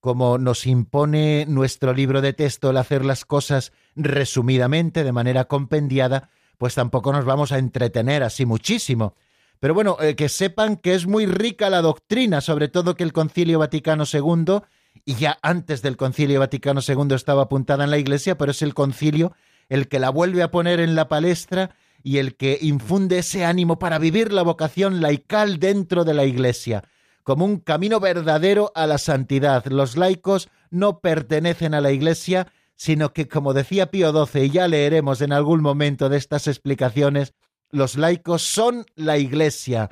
[0.00, 6.30] como nos impone nuestro libro de texto el hacer las cosas resumidamente, de manera compendiada,
[6.58, 9.14] pues tampoco nos vamos a entretener así muchísimo.
[9.60, 13.12] Pero bueno, eh, que sepan que es muy rica la doctrina, sobre todo que el
[13.12, 14.60] Concilio Vaticano II,
[15.04, 18.74] y ya antes del Concilio Vaticano II estaba apuntada en la Iglesia, pero es el
[18.74, 19.32] concilio
[19.68, 23.78] el que la vuelve a poner en la palestra y el que infunde ese ánimo
[23.78, 26.84] para vivir la vocación laical dentro de la Iglesia,
[27.22, 29.64] como un camino verdadero a la santidad.
[29.66, 34.68] Los laicos no pertenecen a la Iglesia, sino que, como decía Pío XII, y ya
[34.68, 37.34] leeremos en algún momento de estas explicaciones,
[37.70, 39.90] los laicos son la Iglesia.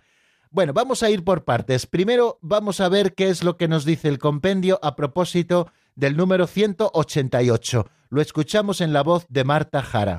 [0.52, 1.86] Bueno, vamos a ir por partes.
[1.86, 6.16] Primero vamos a ver qué es lo que nos dice el compendio a propósito del
[6.16, 7.86] número 188.
[8.08, 10.18] Lo escuchamos en la voz de Marta Jara.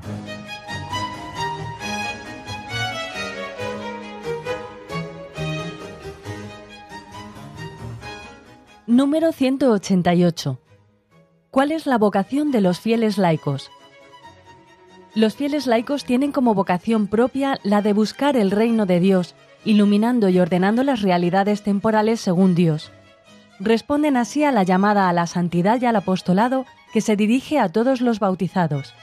[8.86, 10.58] Número 188.
[11.50, 13.70] ¿Cuál es la vocación de los fieles laicos?
[15.14, 19.34] Los fieles laicos tienen como vocación propia la de buscar el reino de Dios,
[19.64, 22.90] iluminando y ordenando las realidades temporales según Dios.
[23.60, 27.68] Responden así a la llamada a la santidad y al apostolado que se dirige a
[27.68, 28.94] todos los bautizados.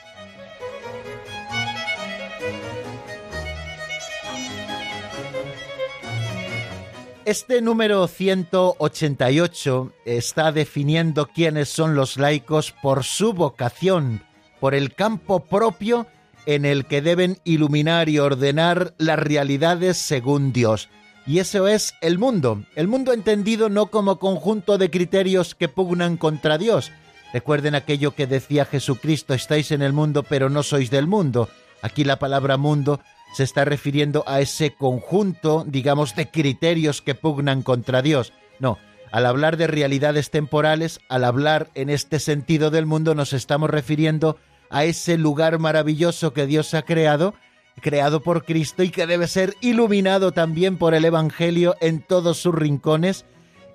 [7.25, 14.23] Este número 188 está definiendo quiénes son los laicos por su vocación,
[14.59, 16.07] por el campo propio
[16.55, 20.89] en el que deben iluminar y ordenar las realidades según Dios.
[21.27, 26.17] Y eso es el mundo, el mundo entendido no como conjunto de criterios que pugnan
[26.17, 26.91] contra Dios.
[27.33, 31.49] Recuerden aquello que decía Jesucristo, estáis en el mundo pero no sois del mundo.
[31.83, 32.99] Aquí la palabra mundo
[33.35, 38.33] se está refiriendo a ese conjunto, digamos, de criterios que pugnan contra Dios.
[38.59, 38.79] No,
[39.11, 44.37] al hablar de realidades temporales, al hablar en este sentido del mundo, nos estamos refiriendo
[44.69, 47.33] a ese lugar maravilloso que Dios ha creado,
[47.81, 52.53] creado por Cristo y que debe ser iluminado también por el Evangelio en todos sus
[52.53, 53.25] rincones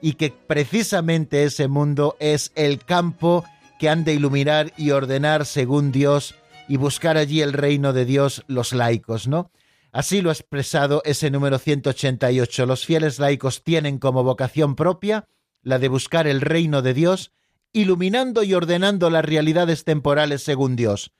[0.00, 3.44] y que precisamente ese mundo es el campo
[3.78, 6.34] que han de iluminar y ordenar según Dios
[6.68, 9.50] y buscar allí el reino de Dios los laicos, ¿no?
[9.92, 12.66] Así lo ha expresado ese número 188.
[12.66, 15.26] Los fieles laicos tienen como vocación propia
[15.62, 17.32] la de buscar el reino de Dios,
[17.74, 21.12] iluminando y ordenando las realidades temporales según Dios.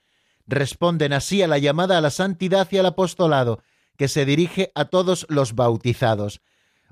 [0.47, 3.63] Responden así a la llamada a la santidad y al apostolado,
[3.99, 6.41] que se dirige a todos los bautizados.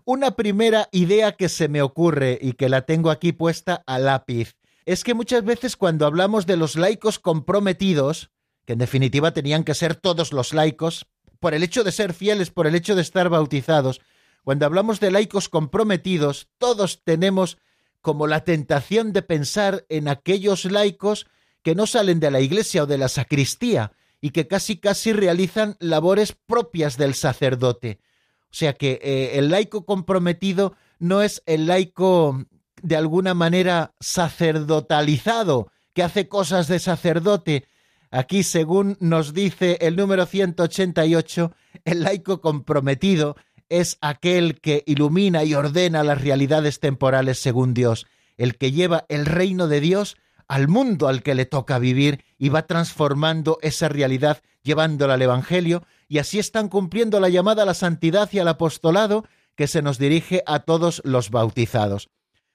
[0.04, 4.56] Una primera idea que se me ocurre y que la tengo aquí puesta a lápiz
[4.84, 8.30] es que muchas veces cuando hablamos de los laicos comprometidos,
[8.64, 11.06] que en definitiva tenían que ser todos los laicos,
[11.38, 14.00] por el hecho de ser fieles, por el hecho de estar bautizados.
[14.44, 17.58] Cuando hablamos de laicos comprometidos, todos tenemos
[18.02, 21.26] como la tentación de pensar en aquellos laicos
[21.62, 25.76] que no salen de la iglesia o de la sacristía y que casi casi realizan
[25.80, 28.00] labores propias del sacerdote.
[28.44, 32.44] O sea que eh, el laico comprometido no es el laico
[32.82, 37.66] de alguna manera sacerdotalizado, que hace cosas de sacerdote,
[38.14, 41.50] Aquí, según nos dice el número 188,
[41.86, 43.36] el laico comprometido
[43.72, 48.06] es aquel que ilumina y ordena las realidades temporales según Dios,
[48.36, 52.50] el que lleva el reino de Dios al mundo al que le toca vivir y
[52.50, 57.74] va transformando esa realidad llevándola al Evangelio, y así están cumpliendo la llamada a la
[57.74, 59.24] santidad y al apostolado
[59.56, 62.10] que se nos dirige a todos los bautizados.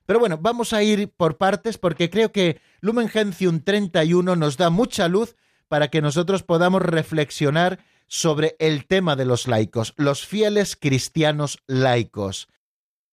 [0.06, 4.70] Pero bueno, vamos a ir por partes porque creo que Lumen Gentium 31 nos da
[4.70, 5.36] mucha luz
[5.68, 12.48] para que nosotros podamos reflexionar sobre el tema de los laicos, los fieles cristianos laicos.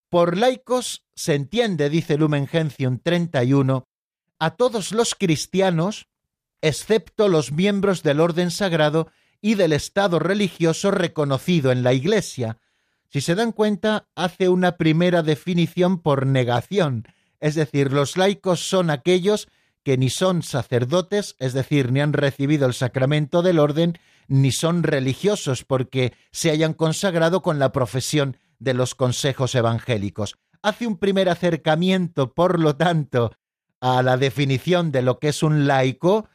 [0.09, 3.89] Por laicos se entiende, dice Lumen Gentium 31,
[4.39, 6.07] a todos los cristianos,
[6.61, 9.09] excepto los miembros del orden sagrado
[9.41, 12.59] y del estado religioso reconocido en la Iglesia.
[13.11, 17.07] Si se dan cuenta, hace una primera definición por negación,
[17.41, 19.49] es decir, los laicos son aquellos
[19.83, 24.83] que ni son sacerdotes, es decir, ni han recibido el sacramento del orden, ni son
[24.83, 30.37] religiosos porque se hayan consagrado con la profesión de los consejos evangélicos.
[30.63, 33.33] Hace un primer acercamiento, por lo tanto,
[33.81, 36.29] a la definición de lo que es un laico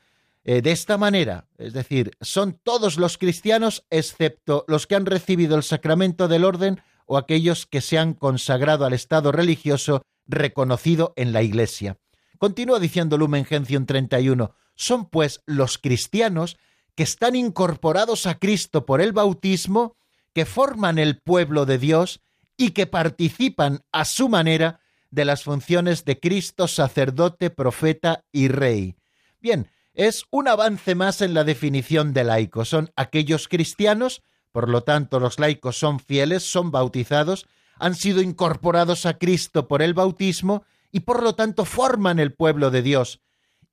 [0.43, 5.55] eh, de esta manera, es decir, son todos los cristianos excepto los que han recibido
[5.55, 11.33] el sacramento del orden o aquellos que se han consagrado al estado religioso reconocido en
[11.33, 11.97] la Iglesia.
[12.37, 16.57] Continúa diciendo Lumen Gentium 31, son pues los cristianos
[16.99, 19.95] que están incorporados a Cristo por el bautismo,
[20.33, 22.19] que forman el pueblo de Dios
[22.57, 28.97] y que participan a su manera de las funciones de Cristo, sacerdote, profeta y rey.
[29.39, 32.65] Bien, es un avance más en la definición de laico.
[32.65, 34.21] Son aquellos cristianos,
[34.51, 37.47] por lo tanto los laicos son fieles, son bautizados,
[37.77, 42.71] han sido incorporados a Cristo por el bautismo y por lo tanto forman el pueblo
[42.71, 43.21] de Dios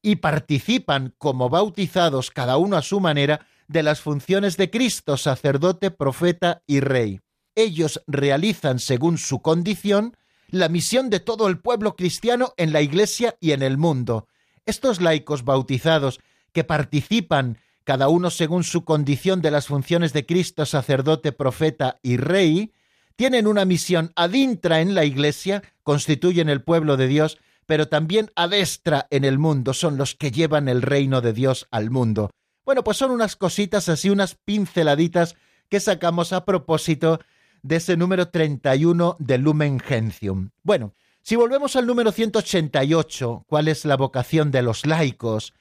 [0.07, 5.91] y participan como bautizados cada uno a su manera de las funciones de Cristo, sacerdote,
[5.91, 7.19] profeta y rey.
[7.57, 10.17] Ellos realizan, según su condición,
[10.49, 14.29] la misión de todo el pueblo cristiano en la Iglesia y en el mundo.
[14.65, 16.21] Estos laicos bautizados
[16.53, 22.17] que participan cada uno según su condición de las funciones de Cristo, sacerdote, profeta y
[22.17, 22.73] rey,
[23.17, 29.07] tienen una misión adintra en la Iglesia, constituyen el pueblo de Dios, pero también adestra
[29.11, 32.31] en el mundo, son los que llevan el reino de Dios al mundo.
[32.65, 35.37] Bueno, pues son unas cositas así, unas pinceladitas
[35.69, 37.21] que sacamos a propósito
[37.63, 40.51] de ese número 31 de Lumen Gentium.
[40.63, 45.55] Bueno, si volvemos al número 188, ¿cuál es la vocación de los laicos?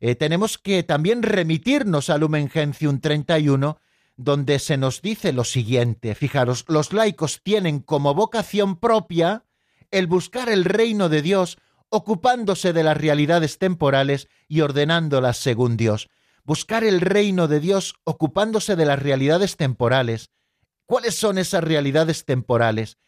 [0.00, 3.78] Eh, tenemos que también remitirnos al Lumen Gentium 31,
[4.16, 6.14] donde se nos dice lo siguiente.
[6.14, 9.44] Fijaros, los laicos tienen como vocación propia
[9.90, 16.08] el buscar el reino de Dios, ocupándose de las realidades temporales y ordenándolas según Dios.
[16.44, 20.30] Buscar el reino de Dios ocupándose de las realidades temporales.
[20.86, 22.98] ¿Cuáles son esas realidades temporales?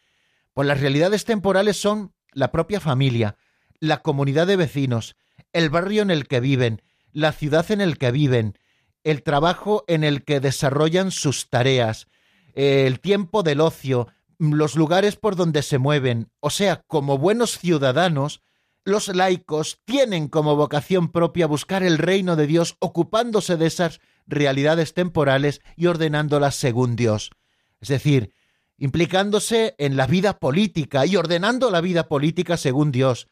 [0.53, 3.37] Pues las realidades temporales son la propia familia,
[3.79, 5.15] la comunidad de vecinos,
[5.51, 6.81] el barrio en el que viven,
[7.11, 8.57] la ciudad en el que viven,
[9.03, 12.07] el trabajo en el que desarrollan sus tareas,
[12.53, 14.07] el tiempo del ocio,
[14.51, 16.29] los lugares por donde se mueven.
[16.39, 18.41] O sea, como buenos ciudadanos,
[18.85, 24.93] los laicos tienen como vocación propia buscar el reino de Dios ocupándose de esas realidades
[24.93, 27.31] temporales y ordenándolas según Dios.
[27.79, 28.33] Es decir,
[28.77, 33.27] implicándose en la vida política y ordenando la vida política según Dios,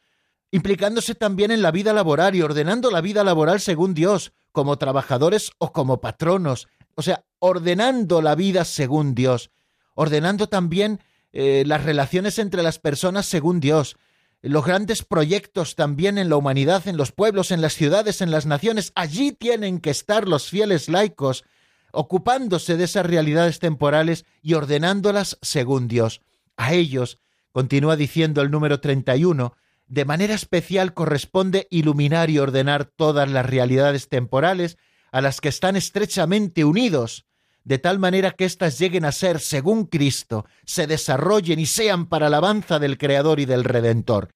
[0.50, 5.50] implicándose también en la vida laboral y ordenando la vida laboral según Dios, como trabajadores
[5.58, 9.50] o como patronos, o sea, ordenando la vida según Dios,
[9.94, 11.00] ordenando también
[11.32, 13.96] eh, las relaciones entre las personas según Dios,
[14.42, 18.44] los grandes proyectos también en la humanidad, en los pueblos, en las ciudades, en las
[18.44, 21.44] naciones, allí tienen que estar los fieles laicos,
[21.92, 26.22] ocupándose de esas realidades temporales y ordenándolas según Dios.
[26.56, 27.18] A ellos,
[27.52, 29.54] continúa diciendo el número 31,
[29.86, 34.76] de manera especial corresponde iluminar y ordenar todas las realidades temporales
[35.12, 37.26] a las que están estrechamente unidos,
[37.64, 42.26] de tal manera que éstas lleguen a ser, según Cristo, se desarrollen y sean para
[42.26, 44.30] alabanza del Creador y del Redentor.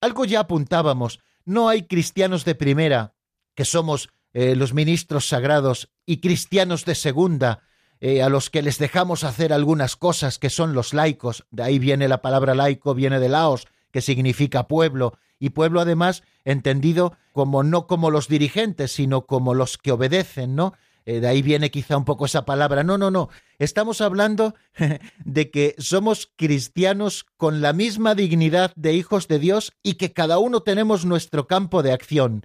[0.00, 3.14] Algo ya apuntábamos, no hay cristianos de primera,
[3.54, 7.62] que somos eh, los ministros sagrados, y cristianos de segunda,
[8.00, 11.78] eh, a los que les dejamos hacer algunas cosas que son los laicos, de ahí
[11.78, 17.62] viene la palabra laico, viene de laos, que significa pueblo, y pueblo además entendido como
[17.62, 20.74] no como los dirigentes, sino como los que obedecen, ¿no?
[21.06, 22.82] Eh, de ahí viene quizá un poco esa palabra.
[22.82, 23.30] No, no, no.
[23.58, 24.56] Estamos hablando
[25.24, 30.38] de que somos cristianos con la misma dignidad de hijos de Dios y que cada
[30.38, 32.44] uno tenemos nuestro campo de acción.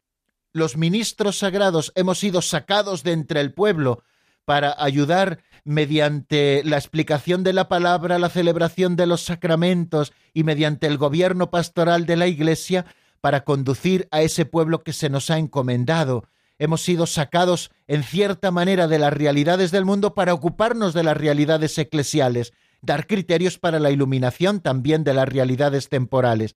[0.54, 4.04] Los ministros sagrados hemos sido sacados de entre el pueblo
[4.46, 10.88] para ayudar mediante la explicación de la palabra, la celebración de los sacramentos y mediante
[10.88, 12.86] el gobierno pastoral de la Iglesia
[13.22, 16.26] para conducir a ese pueblo que se nos ha encomendado.
[16.62, 21.18] Hemos sido sacados en cierta manera de las realidades del mundo para ocuparnos de las
[21.18, 22.54] realidades eclesiales,
[22.84, 26.56] dar criterios para la iluminación también de las realidades temporales.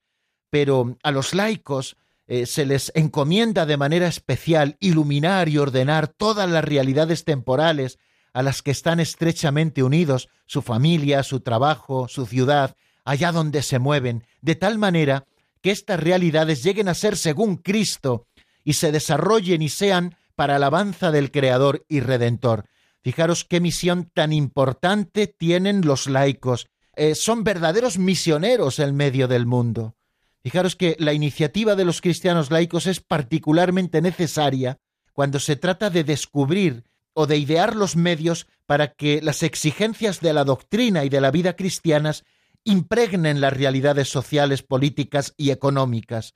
[0.52, 1.98] Pero a los laicos
[2.28, 7.98] eh, se les encomienda de manera especial iluminar y ordenar todas las realidades temporales
[8.32, 12.76] a las que están estrechamente unidos su familia, su trabajo, su ciudad,
[13.06, 15.26] allá donde se mueven, de tal manera
[15.64, 18.28] que estas realidades lleguen a ser según Cristo
[18.66, 22.66] y se desarrollen y sean para alabanza del Creador y Redentor.
[23.02, 26.68] Fijaros qué misión tan importante tienen los laicos.
[26.98, 29.96] Eh, son verdaderos misioneros en medio del mundo.
[30.44, 34.80] Fijaros que la iniciativa de los cristianos laicos es particularmente necesaria
[35.14, 40.34] cuando se trata de descubrir o de idear los medios para que las exigencias de
[40.34, 42.26] la doctrina y de la vida cristianas
[42.64, 46.34] impregnen las realidades sociales, políticas y económicas.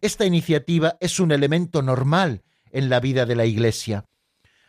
[0.00, 4.04] Esta iniciativa es un elemento normal en la vida de la Iglesia.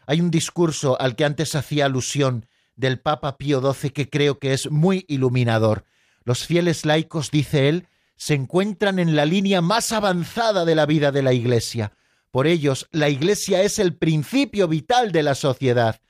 [0.08, 4.54] Hay un discurso al que antes hacía alusión del Papa Pío XII que creo que
[4.54, 5.86] es muy iluminador.
[6.24, 11.12] Los fieles laicos, dice él, se encuentran en la línea más avanzada de la vida
[11.12, 11.94] de la Iglesia.
[12.32, 16.02] Por ellos, la Iglesia es el principio vital de la sociedad.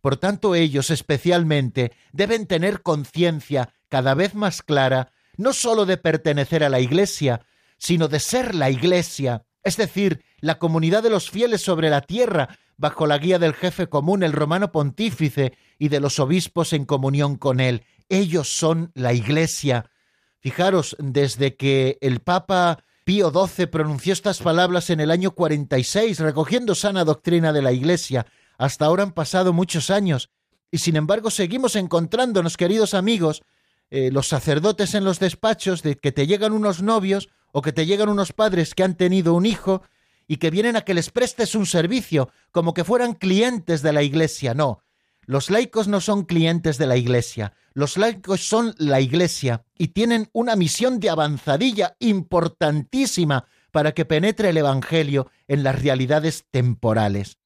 [0.00, 6.64] Por tanto, ellos especialmente deben tener conciencia cada vez más clara no sólo de pertenecer
[6.64, 7.42] a la Iglesia,
[7.82, 12.56] sino de ser la Iglesia, es decir, la comunidad de los fieles sobre la tierra,
[12.76, 17.34] bajo la guía del jefe común, el romano pontífice, y de los obispos en comunión
[17.34, 17.82] con él.
[18.08, 19.90] Ellos son la Iglesia.
[20.38, 26.76] Fijaros, desde que el Papa Pío XII pronunció estas palabras en el año 46, recogiendo
[26.76, 28.26] sana doctrina de la Iglesia.
[28.58, 30.30] Hasta ahora han pasado muchos años,
[30.70, 33.42] y sin embargo seguimos encontrándonos, queridos amigos,
[33.90, 37.86] eh, los sacerdotes en los despachos de que te llegan unos novios o que te
[37.86, 39.82] llegan unos padres que han tenido un hijo
[40.26, 44.02] y que vienen a que les prestes un servicio, como que fueran clientes de la
[44.02, 44.54] Iglesia.
[44.54, 44.82] No,
[45.24, 50.28] Los laicos no son clientes de la Iglesia, los laicos son la Iglesia y tienen
[50.32, 57.38] una misión de avanzadilla importantísima para que penetre el Evangelio en las realidades temporales.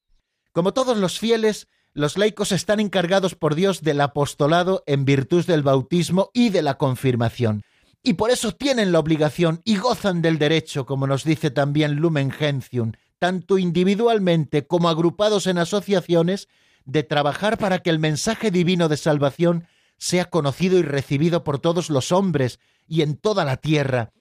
[0.52, 5.62] Como todos los fieles, los laicos están encargados por Dios del apostolado en virtud del
[5.62, 7.62] bautismo y de la confirmación.
[8.06, 12.30] Y por eso tienen la obligación y gozan del derecho, como nos dice también Lumen
[12.30, 16.46] Gentium, tanto individualmente como agrupados en asociaciones,
[16.84, 19.66] de trabajar para que el mensaje divino de salvación
[19.98, 24.12] sea conocido y recibido por todos los hombres y en toda la tierra.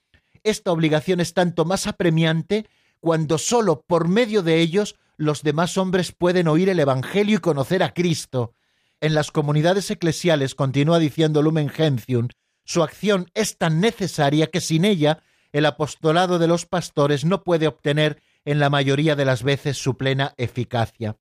[0.41, 2.65] Esta obligación es tanto más apremiante
[2.99, 7.83] cuando sólo por medio de ellos los demás hombres pueden oír el Evangelio y conocer
[7.83, 8.55] a Cristo.
[8.99, 12.29] En las comunidades eclesiales, continúa diciendo Lumen Gentium,
[12.65, 17.67] su acción es tan necesaria que sin ella el apostolado de los pastores no puede
[17.67, 21.15] obtener en la mayoría de las veces su plena eficacia.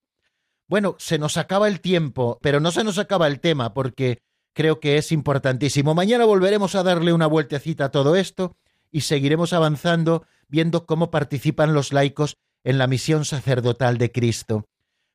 [0.67, 4.23] Bueno, se nos acaba el tiempo, pero no se nos acaba el tema porque
[4.55, 5.95] creo que es importantísimo.
[5.95, 8.57] Mañana volveremos a darle una vueltecita a todo esto
[8.91, 14.67] y seguiremos avanzando viendo cómo participan los laicos en la misión sacerdotal de Cristo.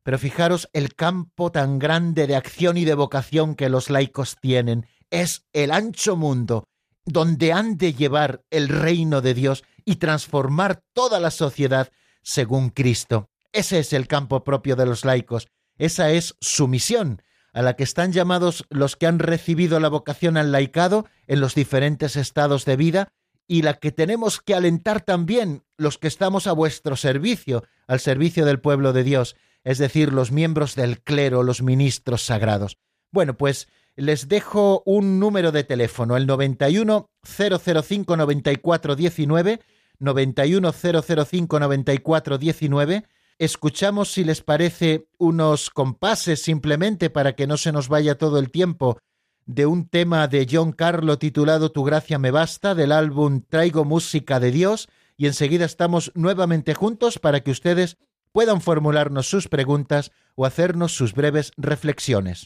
[0.04, 4.86] Pero fijaros el campo tan grande de acción y de vocación que los laicos tienen.
[5.12, 6.66] Es el ancho mundo
[7.06, 11.92] donde han de llevar el reino de Dios y transformar toda la sociedad
[12.22, 13.30] según Cristo.
[13.52, 15.48] Ese es el campo propio de los laicos,
[15.78, 20.38] esa es su misión, a la que están llamados los que han recibido la vocación
[20.38, 23.10] al laicado en los diferentes estados de vida
[23.48, 28.46] y la que tenemos que alentar también los que estamos a vuestro servicio, al servicio
[28.46, 32.78] del pueblo de Dios, es decir, los miembros del clero, los ministros sagrados.
[33.12, 33.68] Bueno, pues
[34.00, 39.60] les dejo un número de teléfono, el 91 005 94 19,
[40.00, 43.06] 91 005 94 19,
[43.38, 48.52] escuchamos, si les parece, unos compases simplemente para que no se nos vaya todo el
[48.52, 48.98] tiempo
[49.46, 54.40] de un tema de John Carlo titulado Tu gracia me basta del álbum Traigo música
[54.40, 54.88] de Dios
[55.18, 57.98] y enseguida estamos nuevamente juntos para que ustedes
[58.32, 62.46] puedan formularnos sus preguntas o hacernos sus breves reflexiones.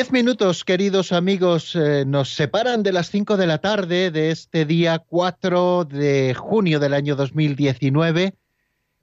[0.00, 4.64] Diez minutos, queridos amigos, eh, nos separan de las cinco de la tarde de este
[4.64, 8.34] día 4 de junio del año 2019,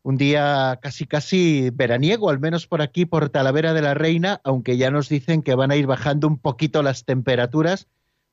[0.02, 4.76] un día casi casi veraniego, al menos por aquí, por Talavera de la Reina, aunque
[4.76, 7.86] ya nos dicen que van a ir bajando un poquito las temperaturas,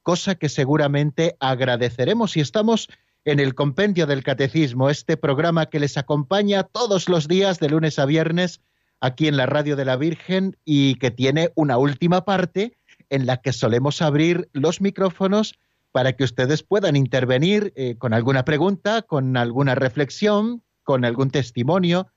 [0.02, 2.34] cosa que seguramente agradeceremos.
[2.34, 2.88] Y estamos
[3.26, 7.98] en el Compendio del Catecismo, este programa que les acompaña todos los días de lunes
[7.98, 8.62] a viernes
[9.04, 12.78] aquí en la Radio de la Virgen y que tiene una última parte
[13.10, 15.58] en la que solemos abrir los micrófonos
[15.92, 22.08] para que ustedes puedan intervenir eh, con alguna pregunta, con alguna reflexión, con algún testimonio.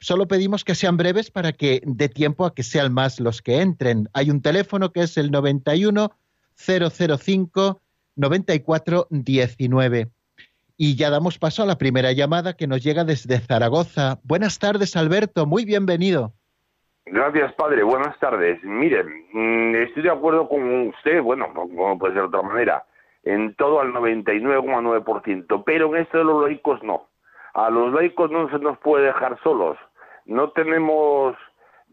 [0.00, 3.60] Solo pedimos que sean breves para que dé tiempo a que sean más los que
[3.60, 4.08] entren.
[4.14, 6.10] Hay un teléfono que es el 91
[6.56, 7.82] 005
[8.16, 10.10] 94 19.
[10.82, 14.16] Y ya damos paso a la primera llamada que nos llega desde Zaragoza.
[14.24, 15.44] Buenas tardes, Alberto.
[15.44, 16.32] Muy bienvenido.
[17.04, 17.82] Gracias, padre.
[17.82, 18.64] Buenas tardes.
[18.64, 22.84] Miren, mm, estoy de acuerdo con usted, bueno, como puede ser de otra manera,
[23.24, 27.08] en todo al 99,9%, pero en esto de los laicos no.
[27.52, 29.76] A los laicos no se nos puede dejar solos.
[30.24, 31.36] No tenemos,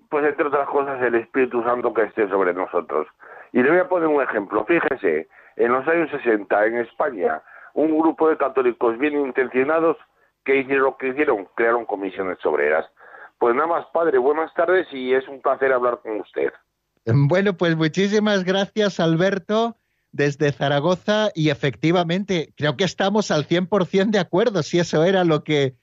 [0.07, 3.05] pues entre otras cosas, el Espíritu Santo que esté sobre nosotros.
[3.51, 4.63] Y le voy a poner un ejemplo.
[4.63, 5.27] Fíjese,
[5.57, 7.41] en los años 60, en España,
[7.78, 9.97] un grupo de católicos bien intencionados
[10.43, 12.86] que hicieron lo que hicieron, crearon comisiones obreras.
[13.38, 16.51] Pues nada más, padre, buenas tardes y es un placer hablar con usted.
[17.05, 19.78] Bueno, pues muchísimas gracias, Alberto,
[20.11, 25.43] desde Zaragoza y efectivamente creo que estamos al 100% de acuerdo, si eso era lo
[25.43, 25.75] que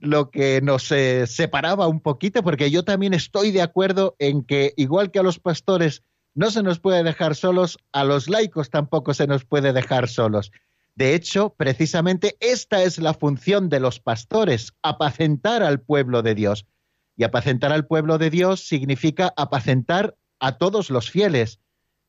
[0.00, 4.72] lo que nos eh, separaba un poquito, porque yo también estoy de acuerdo en que
[4.76, 6.02] igual que a los pastores
[6.34, 10.50] no se nos puede dejar solos, a los laicos tampoco se nos puede dejar solos.
[10.94, 16.66] De hecho, precisamente esta es la función de los pastores, apacentar al pueblo de Dios.
[17.16, 21.60] Y apacentar al pueblo de Dios significa apacentar a todos los fieles,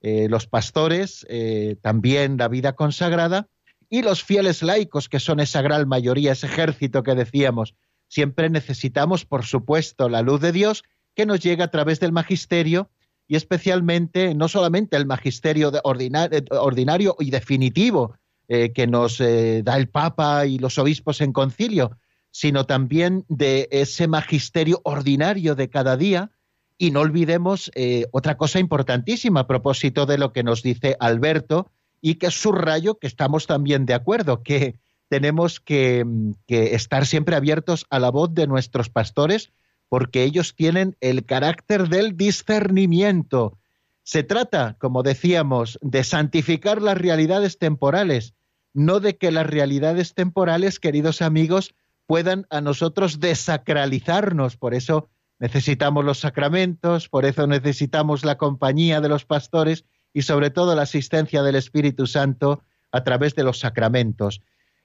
[0.01, 3.47] eh, los pastores, eh, también la vida consagrada,
[3.89, 7.75] y los fieles laicos, que son esa gran mayoría, ese ejército que decíamos.
[8.07, 10.83] Siempre necesitamos, por supuesto, la luz de Dios
[11.15, 12.89] que nos llega a través del magisterio
[13.27, 18.15] y especialmente, no solamente el magisterio ordinario y definitivo,
[18.47, 21.97] eh, que nos eh, da el Papa y los obispos en concilio,
[22.31, 26.31] sino también de ese magisterio ordinario de cada día.
[26.77, 31.71] Y no olvidemos eh, otra cosa importantísima a propósito de lo que nos dice Alberto
[32.01, 34.75] y que subrayo que estamos también de acuerdo, que
[35.07, 36.05] tenemos que,
[36.47, 39.51] que estar siempre abiertos a la voz de nuestros pastores
[39.93, 43.59] porque ellos tienen el carácter del discernimiento
[44.03, 48.33] se trata, como decíamos, de santificar las realidades temporales,
[48.73, 51.73] no de que las realidades temporales, queridos amigos,
[52.05, 54.57] puedan a nosotros desacralizarnos.
[54.57, 60.49] Por eso necesitamos los sacramentos, por eso necesitamos la compañía de los pastores y sobre
[60.49, 64.41] todo la asistencia del Espíritu Santo a través de los sacramentos.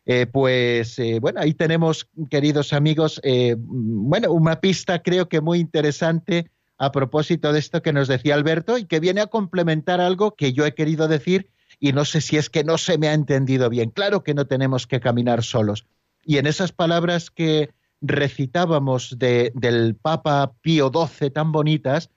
[0.06, 5.58] Eh, pues eh, bueno, ahí tenemos, queridos amigos, eh, bueno, una pista creo que muy
[5.58, 10.34] interesante a propósito de esto que nos decía Alberto y que viene a complementar algo
[10.36, 11.50] que yo he querido decir
[11.80, 13.90] y no sé si es que no se me ha entendido bien.
[13.90, 15.86] Claro que no tenemos que caminar solos.
[16.24, 17.70] Y en esas palabras que
[18.00, 22.10] recitábamos del Papa Pío XII tan bonitas,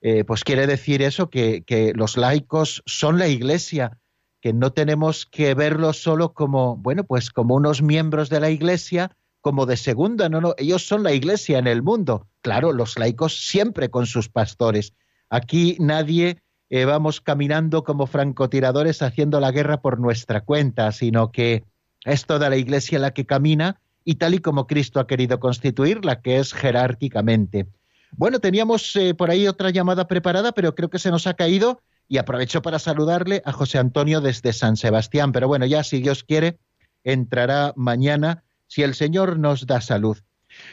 [0.00, 3.98] eh, pues quiere decir eso, que, que, los laicos son la Iglesia,
[4.40, 9.16] que no tenemos que verlos solo como, bueno, pues como unos miembros de la Iglesia,
[9.40, 12.26] como de segunda, no, no, ellos son la iglesia en el mundo.
[12.40, 14.94] Claro, los laicos siempre con sus pastores.
[15.30, 16.38] Aquí nadie
[16.70, 21.64] eh, vamos caminando como francotiradores haciendo la guerra por nuestra cuenta, sino que
[22.04, 26.20] es toda la iglesia la que camina y tal y como Cristo ha querido constituirla,
[26.20, 27.66] que es jerárquicamente.
[28.12, 31.82] Bueno, teníamos eh, por ahí otra llamada preparada, pero creo que se nos ha caído
[32.08, 35.32] y aprovecho para saludarle a José Antonio desde San Sebastián.
[35.32, 36.58] Pero bueno, ya si Dios quiere,
[37.04, 40.18] entrará mañana si el Señor nos da salud.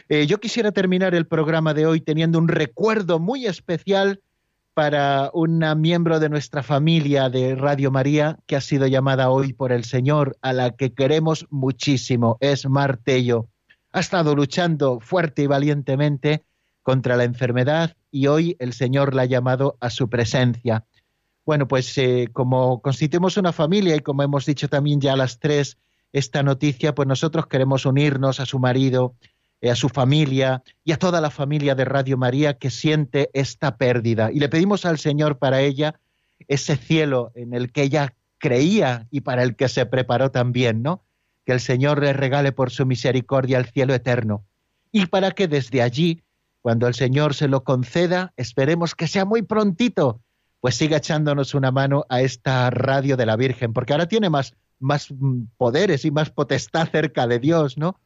[0.08, 4.20] Eh, yo quisiera terminar el programa de hoy teniendo un recuerdo muy especial
[4.74, 9.72] para una miembro de nuestra familia de Radio María que ha sido llamada hoy por
[9.72, 13.48] el Señor, a la que queremos muchísimo, es Martello.
[13.92, 16.44] Ha estado luchando fuerte y valientemente
[16.82, 20.84] contra la enfermedad y hoy el Señor la ha llamado a su presencia.
[21.46, 25.38] Bueno, pues eh, como constituimos una familia y como hemos dicho también ya a las
[25.38, 25.78] tres,
[26.18, 29.14] esta noticia, pues nosotros queremos unirnos a su marido,
[29.60, 33.76] eh, a su familia y a toda la familia de Radio María que siente esta
[33.76, 34.32] pérdida.
[34.32, 36.00] Y le pedimos al Señor para ella
[36.48, 41.02] ese cielo en el que ella creía y para el que se preparó también, ¿no?
[41.44, 44.44] Que el Señor le regale por su misericordia el cielo eterno.
[44.92, 46.22] Y para que desde allí,
[46.62, 50.22] cuando el Señor se lo conceda, esperemos que sea muy prontito,
[50.60, 54.54] pues siga echándonos una mano a esta radio de la Virgen, porque ahora tiene más,
[54.78, 57.98] más mm, poderes y más potestad cerca de Dios, ¿no?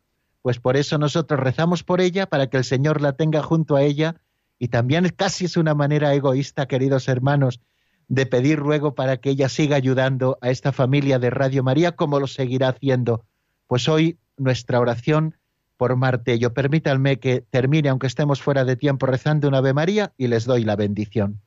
[0.43, 3.83] Pues por eso nosotros rezamos por ella, para que el Señor la tenga junto a
[3.83, 4.17] ella,
[4.59, 7.61] y también casi es una manera egoísta, queridos hermanos,
[8.09, 12.19] de pedir ruego para que ella siga ayudando a esta familia de Radio María como
[12.19, 13.25] lo seguirá haciendo.
[13.67, 15.37] Pues hoy nuestra oración
[15.77, 16.53] por Martello.
[16.53, 20.65] Permítanme que termine, aunque estemos fuera de tiempo, rezando una Ave María y les doy
[20.65, 21.41] la bendición.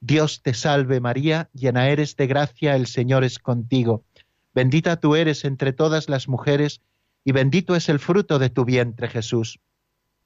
[0.00, 4.04] Dios te salve María, llena eres de gracia, el Señor es contigo.
[4.54, 6.80] Bendita tú eres entre todas las mujeres,
[7.24, 9.60] y bendito es el fruto de tu vientre Jesús.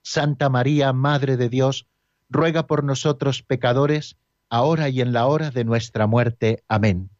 [0.02, 1.86] Santa María, Madre de Dios,
[2.28, 4.16] ruega por nosotros pecadores,
[4.48, 6.62] ahora y en la hora de nuestra muerte.
[6.68, 7.10] Amén.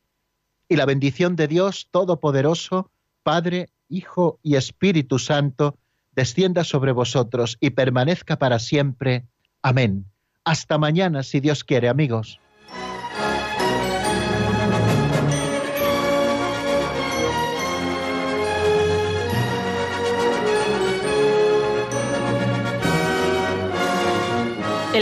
[0.69, 2.91] Y la bendición de Dios Todopoderoso,
[3.23, 5.79] Padre, Hijo y Espíritu Santo,
[6.15, 9.27] descienda sobre vosotros y permanezca para siempre.
[9.63, 10.07] Amén.
[10.45, 12.41] Hasta mañana, si Dios quiere, amigos.